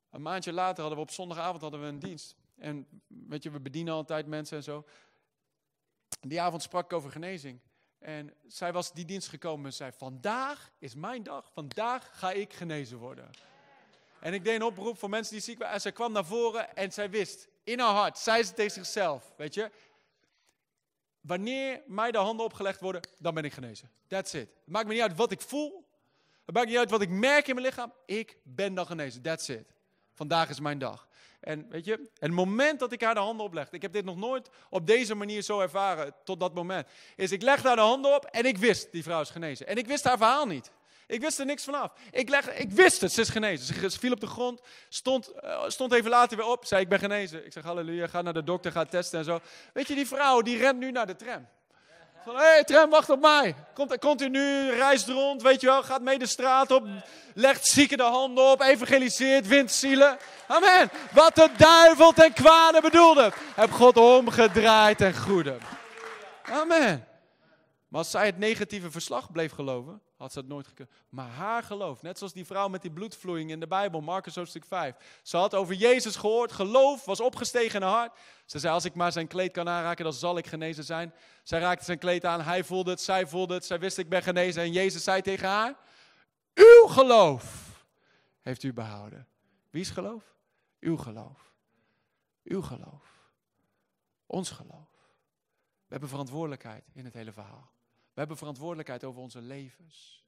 [0.10, 2.36] Een maandje later hadden we op zondagavond hadden we een dienst.
[2.58, 4.86] En weet je, we bedienen altijd mensen en zo.
[6.22, 7.60] Die avond sprak ik over genezing.
[8.00, 12.54] En zij was die dienst gekomen en zei: Vandaag is mijn dag, vandaag ga ik
[12.54, 13.30] genezen worden.
[14.20, 15.74] En ik deed een oproep voor mensen die ziek waren.
[15.74, 19.34] En zij kwam naar voren en zij wist, in haar hart, zei ze tegen zichzelf:
[19.38, 19.72] Weet je,
[21.22, 23.92] wanneer mij de handen opgelegd worden, dan ben ik genezen.
[24.08, 24.50] That's it.
[24.64, 25.88] Het maakt me niet uit wat ik voel.
[26.46, 27.94] Het maakt niet uit wat ik merk in mijn lichaam.
[28.06, 29.22] Ik ben dan genezen.
[29.22, 29.74] That's it.
[30.14, 31.08] Vandaag is mijn dag.
[31.46, 34.18] En weet je, het moment dat ik haar de handen oplegde, ik heb dit nog
[34.18, 38.16] nooit op deze manier zo ervaren tot dat moment, is ik legde haar de handen
[38.16, 39.68] op en ik wist, die vrouw is genezen.
[39.68, 40.72] En ik wist haar verhaal niet.
[41.08, 41.92] Ik wist er niks vanaf.
[42.12, 43.66] Ik, leg, ik wist het, ze is genezen.
[43.66, 46.90] Ze, ze viel op de grond, stond, eh, stond even later weer op, zei ik
[46.90, 47.46] ben genezen.
[47.46, 49.40] Ik zeg halleluja, ga naar de dokter, ga testen en zo.
[49.74, 51.48] Weet je, die vrouw die rent nu naar de tram.
[52.26, 53.56] Hé hey, tram, wacht op mij.
[53.74, 56.88] Komt continu, reist rond, weet je wel, gaat mee de straat op,
[57.34, 60.18] legt zieken de handen op, evangeliseert, wint zielen.
[60.48, 60.90] Amen.
[61.12, 65.58] Wat de duivel ten kwade bedoelde, heb God omgedraaid ten goede.
[66.44, 67.08] Amen.
[67.88, 70.90] Maar als zij het negatieve verslag bleef geloven, had ze het nooit gekund.
[71.10, 74.66] Maar haar geloof, net zoals die vrouw met die bloedvloeiing in de Bijbel, Marcus hoofdstuk
[74.66, 75.20] 5.
[75.24, 78.18] Ze had over Jezus gehoord, geloof was opgestegen in haar hart.
[78.46, 81.14] Ze zei, als ik maar zijn kleed kan aanraken, dan zal ik genezen zijn.
[81.44, 84.24] Zij raakte zijn kleed aan, hij voelde het, zij voelde het, zij wist ik ben
[84.24, 84.64] genezen.
[84.64, 85.76] En Jezus zei tegen haar,
[86.54, 87.66] uw geloof
[88.42, 89.28] heeft u behouden.
[89.70, 90.36] Wie's geloof?
[90.80, 91.54] Uw geloof.
[92.44, 93.32] Uw geloof.
[94.26, 94.90] Ons geloof.
[95.86, 97.75] We hebben verantwoordelijkheid in het hele verhaal.
[98.16, 100.24] We hebben verantwoordelijkheid over onze levens.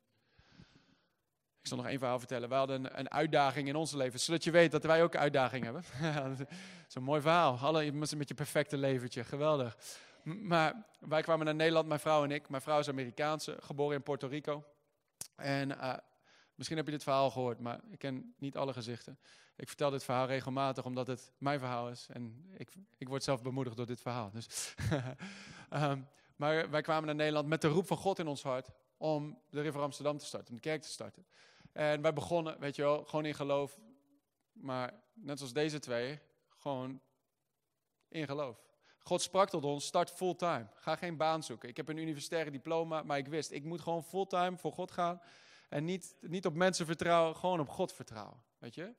[1.61, 2.49] Ik zal nog één verhaal vertellen.
[2.49, 6.47] We hadden een, uitdaging in ons leven, zodat je weet dat wij ook uitdagingen hebben.
[6.93, 7.57] een mooi verhaal.
[7.57, 9.77] Alle met je perfecte leventje, geweldig.
[10.23, 12.49] Maar wij kwamen naar Nederland, mijn vrouw en ik.
[12.49, 14.63] Mijn vrouw is Amerikaanse, geboren in Puerto Rico.
[15.35, 15.93] En uh,
[16.55, 19.19] misschien heb je dit verhaal gehoord, maar ik ken niet alle gezichten.
[19.55, 22.07] Ik vertel dit verhaal regelmatig omdat het mijn verhaal is.
[22.09, 24.31] En ik, ik word zelf bemoedigd door dit verhaal.
[24.31, 24.75] Dus
[25.73, 26.07] um,
[26.37, 29.61] maar wij kwamen naar Nederland met de roep van God in ons hart om de
[29.61, 31.25] River Amsterdam te starten, om de kerk te starten.
[31.71, 33.79] En wij begonnen, weet je wel, gewoon in geloof.
[34.51, 36.19] Maar net zoals deze twee,
[36.57, 37.01] gewoon
[38.07, 38.65] in geloof.
[38.99, 40.67] God sprak tot ons, start fulltime.
[40.75, 41.69] Ga geen baan zoeken.
[41.69, 45.21] Ik heb een universitaire diploma, maar ik wist, ik moet gewoon fulltime voor God gaan.
[45.69, 48.43] En niet, niet op mensen vertrouwen, gewoon op God vertrouwen.
[48.57, 48.93] Weet je?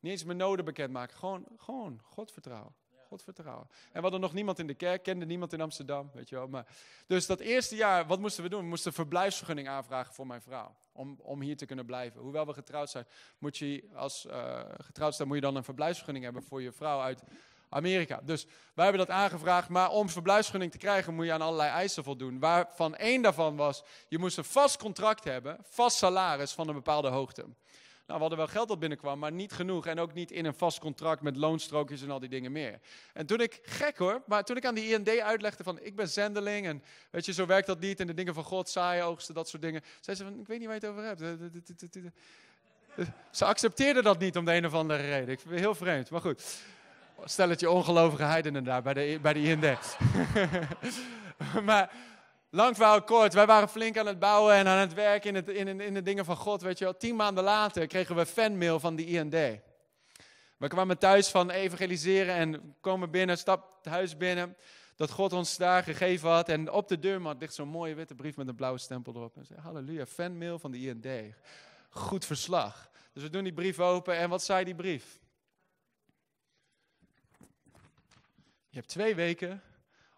[0.00, 2.74] Niet eens mijn noden bekendmaken, gewoon, gewoon God vertrouwen.
[3.08, 3.66] God vertrouwen.
[3.70, 6.48] En we hadden nog niemand in de kerk, kende niemand in Amsterdam, weet je wel.
[6.48, 6.66] Maar,
[7.06, 8.60] dus dat eerste jaar, wat moesten we doen?
[8.60, 10.74] We moesten verblijfsvergunning aanvragen voor mijn vrouw.
[10.92, 12.20] Om, om hier te kunnen blijven.
[12.20, 13.06] Hoewel we getrouwd zijn,
[13.38, 17.00] moet je als uh, getrouwd zijn, moet je dan een verblijfsvergunning hebben voor je vrouw
[17.00, 17.22] uit
[17.68, 18.20] Amerika.
[18.24, 19.68] Dus wij hebben dat aangevraagd.
[19.68, 22.38] Maar om verblijfsvergunning te krijgen, moet je aan allerlei eisen voldoen.
[22.38, 27.08] Waarvan één daarvan was, je moest een vast contract hebben, vast salaris van een bepaalde
[27.08, 27.46] hoogte.
[28.08, 29.86] Nou, we hadden wel geld dat binnenkwam, maar niet genoeg.
[29.86, 32.78] En ook niet in een vast contract met loonstrookjes en al die dingen meer.
[33.12, 36.08] En toen ik, gek hoor, maar toen ik aan die IND uitlegde van ik ben
[36.08, 38.00] zendeling en weet je, zo werkt dat niet.
[38.00, 39.82] En de dingen van God, saaien oogsten, dat soort dingen.
[40.00, 41.20] Zei ze van, ik weet niet waar je het over hebt.
[43.30, 45.28] Ze accepteerden dat niet om de een of andere reden.
[45.28, 46.62] Ik vind het heel vreemd, maar goed.
[47.24, 49.96] Stelletje ongelovige heidenen daar bij de, bij de IND.
[51.68, 51.90] maar
[52.50, 55.48] Lang verhaal kort, wij waren flink aan het bouwen en aan het werken in, het,
[55.48, 56.62] in, in de dingen van God.
[56.62, 56.96] Weet je wel.
[56.96, 59.60] Tien maanden later kregen we fanmail van de IND.
[60.56, 64.56] We kwamen thuis van evangeliseren en komen binnen, stap het huis binnen.
[64.96, 66.48] Dat God ons daar gegeven had.
[66.48, 69.36] En op de deurmat ligt zo'n mooie witte brief met een blauwe stempel erop.
[69.36, 71.34] En zei, halleluja, fanmail van de IND.
[71.90, 72.90] Goed verslag.
[73.12, 75.20] Dus we doen die brief open en wat zei die brief?
[78.68, 79.62] Je hebt twee weken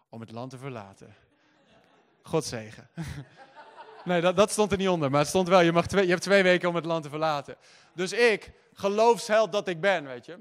[0.09, 1.15] om het land te verlaten.
[2.23, 2.89] God zegen.
[4.05, 6.09] Nee, dat, dat, stond er niet onder, maar het stond wel, je, mag twee, je
[6.09, 7.55] hebt twee weken om het land te verlaten.
[7.93, 10.39] Dus ik, geloofsheld dat ik ben, weet je.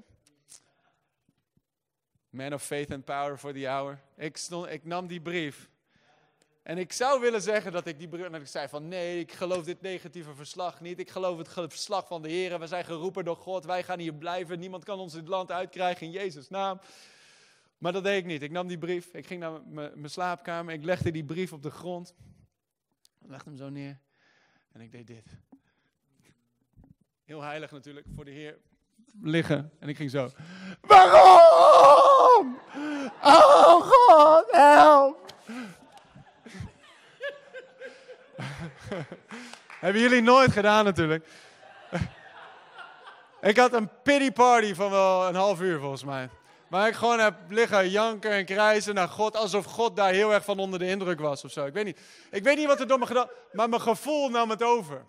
[2.30, 4.00] Man of faith and power for the hour.
[4.16, 5.68] Ik, stond, ik nam die brief.
[6.62, 9.32] En ik zou willen zeggen dat ik die brief, dat ik zei van nee, ik
[9.32, 10.98] geloof dit negatieve verslag niet.
[10.98, 12.58] Ik geloof het verslag van de Heer.
[12.58, 13.64] We zijn geroepen door God.
[13.64, 14.58] Wij gaan hier blijven.
[14.58, 16.80] Niemand kan ons dit land uitkrijgen in Jezus' naam.
[17.80, 18.42] Maar dat deed ik niet.
[18.42, 21.70] Ik nam die brief, ik ging naar mijn slaapkamer, ik legde die brief op de
[21.70, 22.14] grond.
[23.18, 24.00] Legde hem zo neer
[24.72, 25.24] en ik deed dit.
[27.24, 28.58] Heel heilig natuurlijk, voor de Heer
[29.22, 29.72] liggen.
[29.78, 30.30] En ik ging zo.
[30.80, 32.58] Waarom?
[33.22, 35.34] Oh God, help!
[39.80, 41.28] Hebben jullie nooit gedaan natuurlijk.
[43.50, 46.30] ik had een pity party van wel een half uur volgens mij.
[46.70, 49.36] Maar ik gewoon heb liggen janken en krijzen naar God.
[49.36, 51.66] Alsof God daar heel erg van onder de indruk was of zo.
[51.66, 51.98] Ik weet niet,
[52.30, 55.06] ik weet niet wat er door me gedaan Maar mijn gevoel nam het over.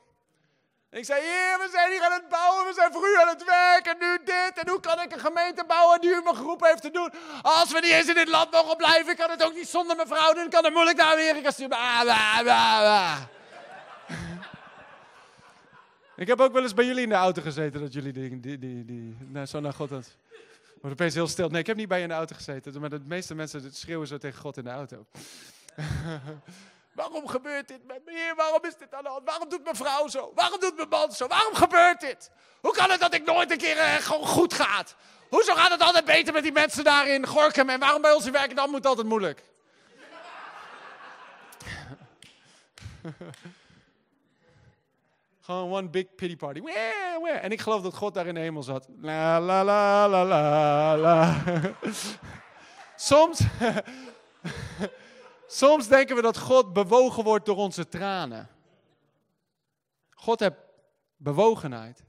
[0.89, 2.65] ik zei, heer, we zijn hier aan het bouwen.
[2.65, 3.95] We zijn u aan het werken.
[3.99, 4.51] Nu dit.
[4.55, 7.13] En hoe kan ik een gemeente bouwen die u me geroepen heeft te doen?
[7.41, 10.07] Als we niet eens in dit land mogen blijven, kan het ook niet zonder mijn
[10.07, 10.49] vrouw doen.
[10.49, 11.77] Kan het moeilijk naar Amerika sturen.
[16.15, 17.81] Ik heb ook wel eens bij jullie in de auto gezeten.
[17.81, 20.15] Dat jullie die, die, die, die, zo naar God had.
[20.81, 21.49] Wordt opeens heel stil.
[21.49, 22.79] Nee, ik heb niet bij je in de auto gezeten.
[22.79, 25.05] Maar de meeste mensen schreeuwen zo tegen God in de auto.
[26.93, 28.11] Waarom gebeurt dit met me?
[28.11, 29.25] Heer, waarom is dit aan de hand?
[29.25, 30.31] Waarom doet mijn vrouw zo?
[30.35, 31.27] Waarom doet mijn man zo?
[31.27, 32.31] Waarom gebeurt dit?
[32.61, 34.95] Hoe kan het dat ik nooit een keer uh, gewoon goed gaat?
[35.29, 37.69] Hoezo gaat het altijd beter met die mensen daar in Gorkum?
[37.69, 39.43] En waarom bij ons in werken dan moet het altijd moeilijk?
[45.41, 46.61] Gewoon one big pity party.
[47.41, 48.87] En ik geloof dat God daar in de hemel zat.
[48.97, 51.41] La la la la la la.
[52.95, 53.41] Soms,
[55.47, 58.49] soms denken we dat God bewogen wordt door onze tranen.
[60.09, 60.55] God heeft
[61.17, 62.03] bewogenheid.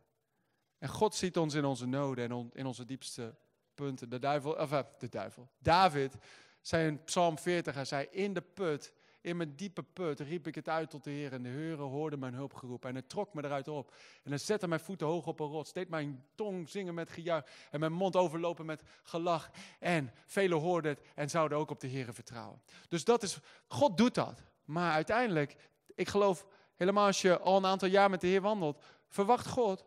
[0.79, 3.35] En God ziet ons in onze noden en in onze diepste
[3.75, 4.11] punten.
[4.11, 5.49] De duivel, of, eh, de duivel.
[5.59, 6.15] David
[6.61, 8.93] zei in Psalm 40, hij zei, in de put,
[9.23, 11.33] in mijn diepe put, riep ik het uit tot de Heer.
[11.33, 12.89] En de Heer hoorde mijn hulp geroepen.
[12.89, 13.95] En hij trok me eruit op.
[14.23, 15.73] En hij zette mijn voeten hoog op een rots.
[15.73, 17.45] Deed mijn tong zingen met gejuich.
[17.71, 19.51] En mijn mond overlopen met gelach.
[19.79, 22.63] En velen hoorden het en zouden ook op de Heer vertrouwen.
[22.89, 24.43] Dus dat is, God doet dat.
[24.65, 25.57] Maar uiteindelijk,
[25.95, 26.47] ik geloof
[26.77, 29.85] helemaal als je al een aantal jaar met de Heer wandelt, verwacht God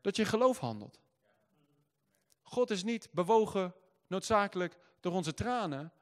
[0.00, 1.00] dat je geloof handelt.
[2.42, 3.74] God is niet bewogen
[4.06, 5.92] noodzakelijk door onze tranen,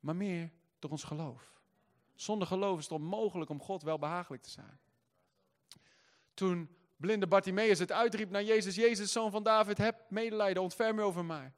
[0.00, 1.57] maar meer door ons geloof.
[2.18, 4.80] Zonder geloof is het onmogelijk om God wel behagelijk te zijn.
[6.34, 11.04] Toen blinde Bartimaeus het uitriep naar Jezus, Jezus, zoon van David, heb medelijden, ontferm je
[11.04, 11.52] over mij.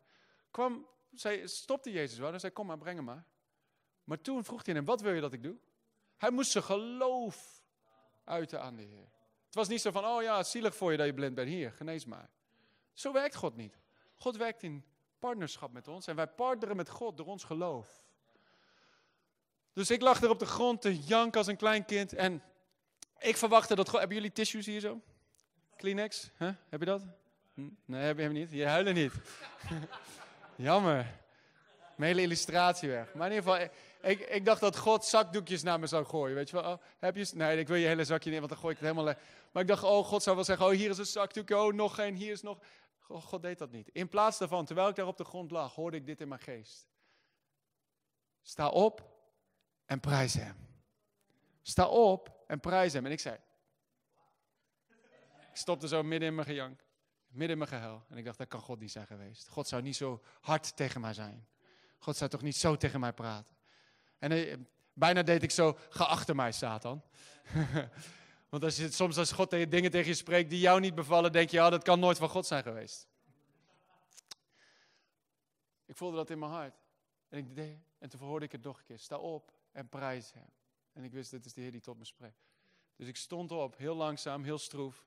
[0.50, 3.24] Kwam, zei, stopte Jezus wel en zei, kom maar, breng hem maar.
[4.04, 5.56] Maar toen vroeg hij hem, wat wil je dat ik doe?
[6.16, 7.62] Hij moest zijn geloof
[8.24, 9.12] uiten aan de Heer.
[9.46, 11.72] Het was niet zo van, oh ja, zielig voor je dat je blind bent, hier,
[11.72, 12.30] genees maar.
[12.92, 13.78] Zo werkt God niet.
[14.16, 14.84] God werkt in
[15.18, 18.08] partnerschap met ons en wij partneren met God door ons geloof.
[19.72, 22.42] Dus ik lag er op de grond te janken als een klein kind en
[23.18, 23.98] ik verwachtte dat God...
[23.98, 25.00] Hebben jullie tissues hier zo?
[25.76, 26.30] Kleenex?
[26.68, 27.02] Heb je dat?
[27.54, 27.68] Hm?
[27.84, 28.50] Nee, heb je hem niet.
[28.50, 29.12] Je huilen niet.
[30.56, 31.18] Jammer.
[31.96, 33.14] Mijn hele illustratie weg.
[33.14, 33.68] Maar in ieder geval,
[34.02, 36.34] ik, ik, dacht dat God zakdoekjes naar me zou gooien.
[36.34, 36.72] Weet je wel?
[36.72, 37.30] Oh, heb je...
[37.34, 39.14] Nee, ik wil je hele zakje niet, want dan gooi ik het helemaal...
[39.52, 41.94] Maar ik dacht, oh, God zou wel zeggen, oh, hier is een zakdoekje, oh, nog
[41.94, 42.58] geen, hier is nog...
[43.00, 43.88] God deed dat niet.
[43.92, 46.40] In plaats daarvan, terwijl ik daar op de grond lag, hoorde ik dit in mijn
[46.40, 46.88] geest.
[48.42, 49.09] Sta op
[49.90, 50.56] en prijs hem.
[51.62, 53.06] Sta op en prijs hem.
[53.06, 53.36] En ik zei,
[55.38, 56.84] ik stopte zo midden in mijn gejank,
[57.28, 58.04] midden in mijn gehuil.
[58.08, 59.48] En ik dacht, dat kan God niet zijn geweest.
[59.48, 61.48] God zou niet zo hard tegen mij zijn.
[61.98, 63.56] God zou toch niet zo tegen mij praten.
[64.18, 64.56] En eh,
[64.92, 67.02] bijna deed ik zo, ga achter mij, Satan.
[68.50, 71.50] Want als je, soms als God dingen tegen je spreekt die jou niet bevallen, denk
[71.50, 73.08] je, dat kan nooit van God zijn geweest.
[75.86, 76.74] Ik voelde dat in mijn hart.
[77.28, 78.98] En, ik deed, en toen hoorde ik het nog een keer.
[78.98, 80.50] Sta op en prijs hem.
[80.92, 82.48] En ik wist, dit is de Heer die tot me spreekt.
[82.96, 85.06] Dus ik stond op, heel langzaam, heel stroef.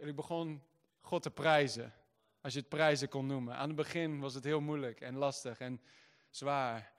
[0.00, 0.62] En ik begon
[1.00, 1.94] God te prijzen.
[2.40, 3.56] Als je het prijzen kon noemen.
[3.56, 5.80] Aan het begin was het heel moeilijk en lastig en
[6.30, 6.94] zwaar.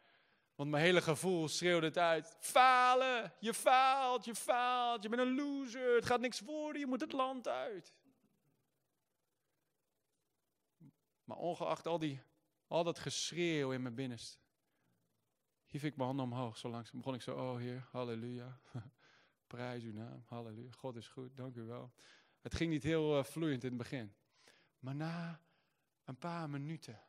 [0.56, 2.36] Want mijn hele gevoel schreeuwde het uit.
[2.40, 7.02] Falen, je faalt, je faalt, je bent een loser, het gaat niks worden, je moet
[7.02, 7.94] het land uit.
[11.24, 12.22] Maar ongeacht al, die,
[12.68, 14.38] al dat geschreeuw in mijn binnenste,
[15.66, 16.58] hief ik mijn handen omhoog.
[16.58, 18.60] Zo langzaam begon ik zo, oh Heer, halleluja.
[19.48, 20.72] Prijs uw naam, halleluja.
[20.72, 21.94] God is goed, dank u wel.
[22.42, 24.16] Het ging niet heel uh, vloeiend in het begin.
[24.80, 25.42] Maar na
[26.04, 27.02] een paar minuten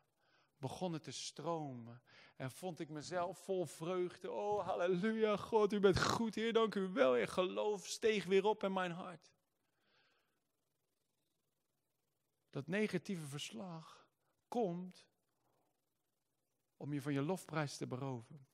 [0.57, 2.03] begon het te stromen.
[2.37, 4.31] En vond ik mezelf vol vreugde.
[4.31, 7.17] Oh, halleluja, God, u bent goed, Heer, dank u wel.
[7.17, 9.33] En geloof steeg weer op in mijn hart.
[12.51, 14.09] Dat negatieve verslag
[14.49, 15.07] komt
[16.79, 18.47] om je van je lofprijs te beroven.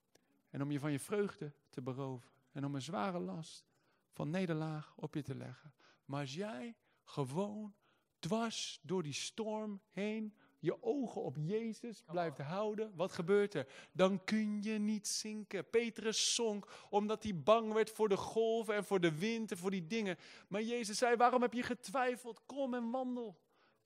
[0.51, 2.31] En om je van je vreugde te beroven.
[2.53, 3.67] En om een zware last
[4.11, 5.75] van nederlaag op je te leggen.
[6.05, 7.75] Maar als jij gewoon
[8.19, 10.35] dwars door die storm heen
[10.65, 13.89] je ogen op Jezus blijft houden, wat gebeurt er?
[13.93, 15.71] Dan kun je niet zinken.
[15.71, 19.71] Petrus zonk omdat hij bang werd voor de golven en voor de wind en voor
[19.71, 20.17] die dingen.
[20.49, 22.41] Maar Jezus zei, waarom heb je getwijfeld?
[22.47, 23.43] Kom en wandel.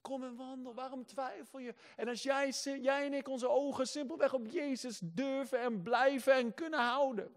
[0.09, 0.75] Kom en wandel.
[0.75, 1.75] Waarom twijfel je?
[1.97, 2.49] En als jij,
[2.81, 7.37] jij en ik onze ogen simpelweg op Jezus durven en blijven en kunnen houden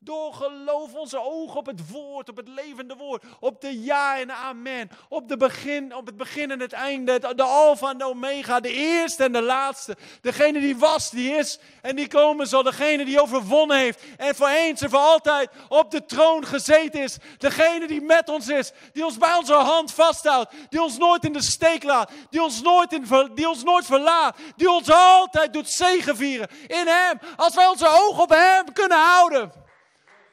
[0.00, 4.30] door geloof onze ogen op het woord, op het levende woord, op de ja en
[4.30, 8.60] amen, op, de begin, op het begin en het einde, de alfa en de omega,
[8.60, 9.96] de eerste en de laatste.
[10.20, 14.48] Degene die was, die is en die komen zal, degene die overwonnen heeft en voor
[14.48, 17.16] eens en voor altijd op de troon gezeten is.
[17.38, 21.32] Degene die met ons is, die ons bij onze hand vasthoudt, die ons nooit in
[21.32, 25.68] de steek laat, die ons nooit, in, die ons nooit verlaat, die ons altijd doet
[25.68, 27.18] zegenvieren in Hem.
[27.36, 29.66] Als wij onze ogen op Hem kunnen houden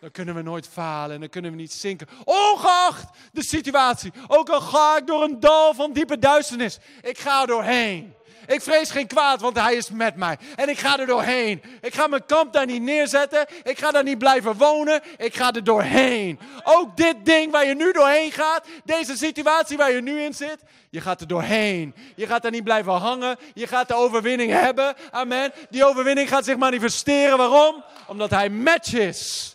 [0.06, 2.08] dan kunnen we nooit falen en dan kunnen we niet zinken.
[2.24, 4.12] Ongeacht de situatie.
[4.28, 6.80] Ook al ga ik door een dal van diepe duisternis.
[7.02, 8.14] Ik ga doorheen.
[8.48, 10.38] Ik vrees geen kwaad, want hij is met mij.
[10.56, 11.62] En ik ga er doorheen.
[11.82, 13.46] Ik ga mijn kamp daar niet neerzetten.
[13.64, 15.02] Ik ga daar niet blijven wonen.
[15.18, 16.40] Ik ga er doorheen.
[16.64, 20.58] Ook dit ding waar je nu doorheen gaat, deze situatie waar je nu in zit,
[20.90, 21.96] je gaat er doorheen.
[22.16, 23.38] Je gaat daar niet blijven hangen.
[23.54, 24.96] Je gaat de overwinning hebben.
[25.12, 25.52] Amen.
[25.70, 27.38] Die overwinning gaat zich manifesteren.
[27.38, 27.84] Waarom?
[28.08, 29.55] Omdat hij je is.